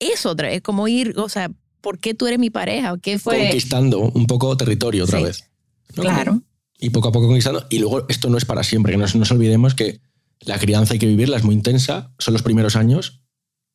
[0.00, 2.96] eso otra vez, como ir, o sea, ¿por qué tú eres mi pareja?
[3.00, 3.38] ¿Qué fue?
[3.38, 5.24] Conquistando un poco territorio otra Sí.
[5.24, 5.50] vez.
[5.94, 6.02] ¿no?
[6.02, 6.42] Claro.
[6.80, 7.64] Y poco a poco conquistando.
[7.70, 10.00] Y luego esto no es para siempre, que no nos olvidemos que
[10.40, 13.22] la crianza hay que vivirla, es muy intensa, son los primeros años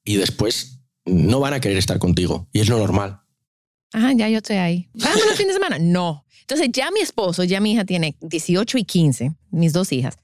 [0.04, 0.77] y después
[1.08, 2.48] no van a querer estar contigo.
[2.52, 3.22] Y es lo normal.
[3.94, 4.90] Ajá, ya yo estoy ahí.
[4.94, 5.80] Vámonos el fin de semana.
[5.80, 6.26] No.
[6.42, 10.18] Entonces ya mi esposo, ya mi hija tiene 18 y 15, mis dos hijas.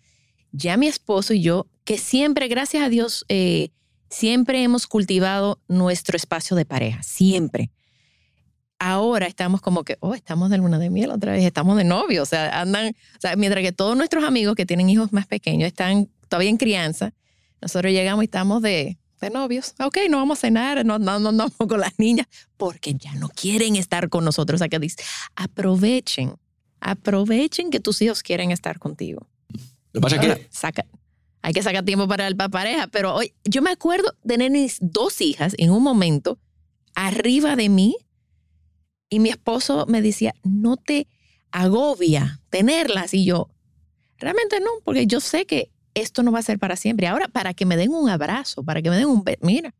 [0.51, 3.69] Ya mi esposo y yo, que siempre, gracias a Dios, eh,
[4.09, 7.71] siempre hemos cultivado nuestro espacio de pareja, siempre.
[8.79, 12.21] Ahora estamos como que, oh, estamos de luna de miel otra vez, estamos de novio,
[12.23, 15.67] o sea, andan, o sea, mientras que todos nuestros amigos que tienen hijos más pequeños
[15.67, 17.13] están todavía en crianza,
[17.61, 19.73] nosotros llegamos y estamos de, de novios.
[19.79, 23.29] Ok, no vamos a cenar, no, no, no, no, con las niñas, porque ya no
[23.29, 24.57] quieren estar con nosotros.
[24.57, 25.03] O sea, que dice,
[25.35, 26.35] aprovechen,
[26.79, 29.27] aprovechen que tus hijos quieren estar contigo.
[29.93, 30.85] Lo que pasa es que saca,
[31.41, 34.51] hay que sacar tiempo para el para pareja, pero hoy yo me acuerdo de tener
[34.51, 36.39] mis dos hijas en un momento
[36.95, 37.97] arriba de mí
[39.09, 41.07] y mi esposo me decía, no te
[41.51, 43.49] agobia tenerlas y yo,
[44.17, 47.07] realmente no, porque yo sé que esto no va a ser para siempre.
[47.07, 49.23] Ahora, para que me den un abrazo, para que me den un...
[49.23, 49.73] be- Mira,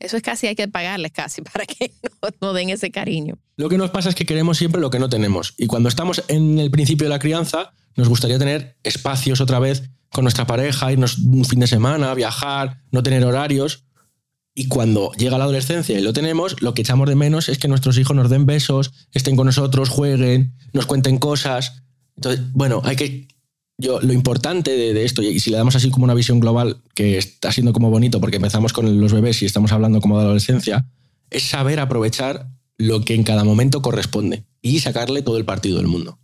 [0.00, 1.92] eso es casi, hay que pagarles casi para que
[2.22, 3.38] no, no den ese cariño.
[3.56, 5.54] lo que nos pasa es que queremos siempre lo que no tenemos.
[5.56, 9.90] Y cuando estamos en el principio de la crianza, nos gustaría tener espacios otra vez
[10.10, 13.84] con nuestra pareja, irnos un fin de semana, viajar, no tener horarios.
[14.56, 17.66] Y cuando llega la adolescencia y lo tenemos, lo que echamos de menos es que
[17.66, 21.82] nuestros hijos nos den besos, estén con nosotros, jueguen, nos cuenten cosas.
[22.16, 23.26] Entonces, bueno, hay que.
[23.76, 27.18] Yo, lo importante de, esto, y si le damos así como una visión global, que
[27.18, 30.86] está siendo como bonito porque empezamos con los bebés y estamos hablando como de adolescencia,
[31.30, 32.48] es saber aprovechar
[32.78, 36.18] lo que en cada momento corresponde y sacarle todo el partido del mundo.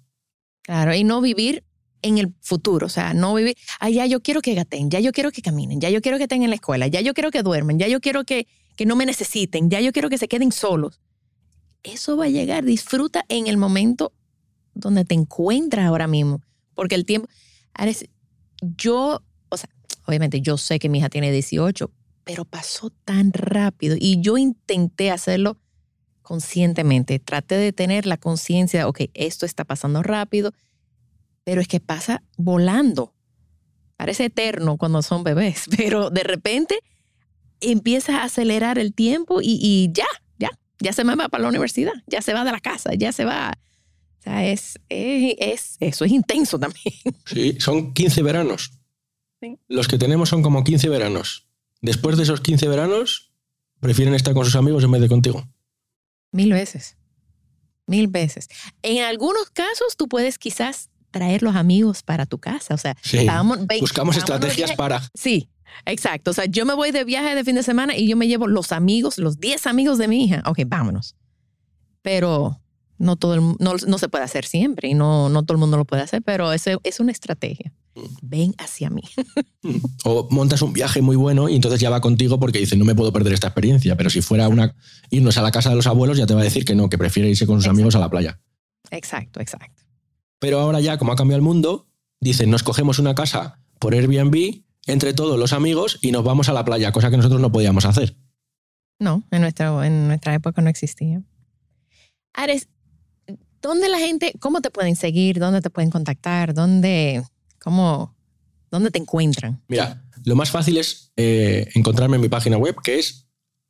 [0.62, 1.64] Claro, y no vivir
[2.02, 5.12] en el futuro, o sea, no vivir, ay, ya yo quiero que gaten, ya yo
[5.12, 7.42] quiero que caminen, ya yo quiero que estén en la escuela, ya yo quiero que
[7.42, 8.46] duerman, ya yo quiero que,
[8.76, 11.00] que no me necesiten, ya yo quiero que se queden solos.
[11.82, 14.12] Eso va a llegar, disfruta en el momento
[14.74, 16.40] donde te encuentras ahora mismo,
[16.80, 17.28] porque el tiempo,
[17.74, 18.06] Ares,
[18.62, 19.68] yo, o sea,
[20.06, 21.90] obviamente yo sé que mi hija tiene 18,
[22.24, 25.58] pero pasó tan rápido y yo intenté hacerlo
[26.22, 30.54] conscientemente, traté de tener la conciencia, ok, esto está pasando rápido,
[31.44, 33.12] pero es que pasa volando.
[33.98, 36.78] Parece eterno cuando son bebés, pero de repente
[37.60, 40.06] empieza a acelerar el tiempo y, y ya,
[40.38, 43.12] ya, ya se me va para la universidad, ya se va de la casa, ya
[43.12, 43.52] se va.
[44.20, 46.94] O sea, es, es, es- eso es intenso también.
[47.26, 48.72] Sí, son 15 veranos.
[49.40, 49.58] Sí.
[49.68, 51.46] Los que tenemos son como 15 veranos.
[51.80, 53.32] Después de esos 15 veranos,
[53.80, 55.48] prefieren estar con sus amigos en vez de contigo.
[56.32, 56.96] Mil veces.
[57.86, 58.48] Mil veces.
[58.82, 62.74] En algunos casos tú puedes quizás traer los amigos para tu casa.
[62.74, 63.24] O sea, Sí.
[63.26, 65.00] vamos- Buscamos estrategias para.
[65.14, 65.48] Sí,
[65.86, 66.30] exacto.
[66.30, 68.46] O sea, yo me voy de viaje de fin de semana y yo me llevo
[68.46, 70.42] los amigos, los 10 amigos de mi hija.
[70.44, 71.16] Ok, vámonos.
[72.02, 72.60] Pero
[73.00, 75.76] no todo el no, no se puede hacer siempre y no, no todo el mundo
[75.76, 77.72] lo puede hacer, pero eso es una estrategia.
[78.22, 79.02] Ven hacia mí.
[80.04, 82.94] O montas un viaje muy bueno y entonces ya va contigo porque dice, no me
[82.94, 83.96] puedo perder esta experiencia.
[83.96, 84.74] Pero si fuera una
[85.10, 86.96] irnos a la casa de los abuelos, ya te va a decir que no, que
[86.96, 87.76] prefiere irse con sus Exacto.
[87.76, 88.40] amigos a la playa.
[88.90, 89.82] Exacto, exacto.
[90.38, 91.88] Pero ahora ya, como ha cambiado el mundo,
[92.20, 96.54] dicen, nos cogemos una casa por Airbnb entre todos los amigos y nos vamos a
[96.54, 98.16] la playa, cosa que nosotros no podíamos hacer.
[98.98, 101.22] No, en nuestra, en nuestra época no existía.
[102.32, 102.68] Ares,
[103.62, 105.38] ¿dónde la gente, cómo te pueden seguir?
[105.38, 106.54] ¿Dónde te pueden contactar?
[106.54, 107.22] ¿Dónde,
[107.58, 108.14] cómo,
[108.70, 109.62] dónde te encuentran?
[109.68, 113.26] Mira, lo más fácil es eh, encontrarme en mi página web, que es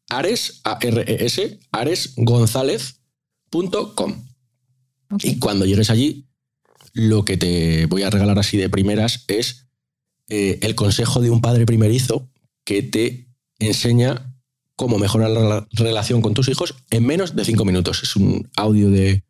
[0.09, 4.27] ares, A-R-E-S, aresgonzalez.com.
[5.13, 5.25] Ok.
[5.25, 6.29] Y cuando llegues allí,
[6.93, 9.67] lo que te voy a regalar así de primeras es
[10.29, 12.29] eh, el consejo de un padre primerizo
[12.65, 13.29] que te
[13.59, 14.35] enseña
[14.77, 18.03] cómo mejorar la relación con tus hijos en menos de cinco minutos.
[18.03, 19.25] Es un audio de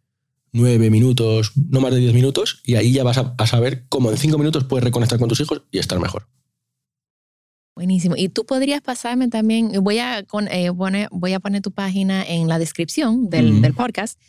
[0.52, 4.10] nueve minutos, no más de diez minutos, y ahí ya vas a, a saber cómo
[4.10, 6.26] en cinco minutos puedes reconectar con tus hijos y estar mejor.
[7.76, 8.14] Buenísimo.
[8.16, 12.22] Y tú podrías pasarme también, voy a, con- eh, poner, voy a poner tu página
[12.26, 13.60] en la descripción del, Ujú.
[13.62, 14.20] del podcast.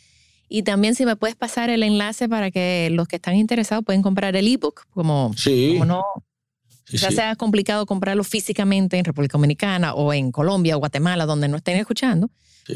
[0.48, 4.02] Y también si me puedes pasar el enlace para que los que están interesados pueden
[4.02, 6.02] comprar el ebook, como, Sí, como no,
[6.84, 7.16] sí, ya sí.
[7.16, 11.78] sea complicado comprarlo físicamente en República Dominicana o en Colombia o Guatemala, donde no estén
[11.78, 12.30] escuchando,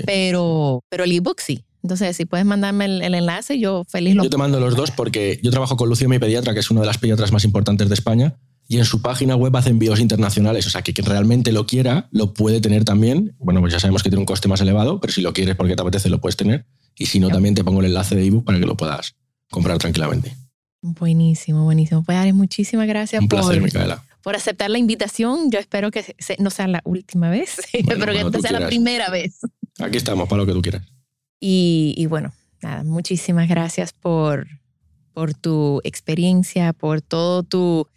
[0.04, 1.64] pero, pero el ebook sí.
[1.86, 4.90] Entonces, si puedes mandarme el, el enlace, yo feliz lo Yo te mando los dos
[4.90, 7.88] porque yo trabajo con Lucio, mi pediatra, que es una de las pediatras más importantes
[7.88, 8.34] de España,
[8.66, 10.66] y en su página web hace envíos internacionales.
[10.66, 13.36] O sea, que quien realmente lo quiera, lo puede tener también.
[13.38, 15.76] Bueno, pues ya sabemos que tiene un coste más elevado, pero si lo quieres porque
[15.76, 16.66] te apetece, lo puedes tener.
[16.98, 19.14] Y si no, también te pongo el enlace de ebook para que lo puedas
[19.48, 20.34] comprar tranquilamente.
[20.82, 22.02] Buenísimo, buenísimo.
[22.02, 24.04] Pues Ares, muchísimas gracias Un placer, por, Micaela.
[24.22, 25.52] por aceptar la invitación.
[25.52, 29.38] Yo espero que no sea la última vez, espero que esta sea la primera vez.
[29.78, 30.82] Aquí estamos, para lo que tú quieras.
[31.40, 32.32] Y, y bueno,
[32.62, 34.46] nada, muchísimas gracias por,
[35.12, 37.88] por tu experiencia, por todo tu,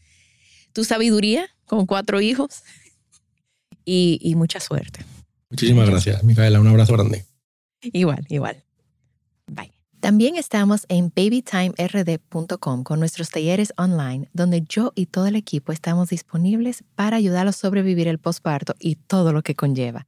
[0.73, 2.63] tu sabiduría con cuatro hijos
[3.85, 5.05] y, y mucha suerte.
[5.49, 6.59] Muchísimas gracias, Micaela.
[6.59, 7.25] Un abrazo grande.
[7.81, 8.63] Igual, igual.
[9.47, 9.71] Bye.
[9.99, 16.09] También estamos en babytimerd.com con nuestros talleres online, donde yo y todo el equipo estamos
[16.09, 20.07] disponibles para ayudarlos a sobrevivir el posparto y todo lo que conlleva.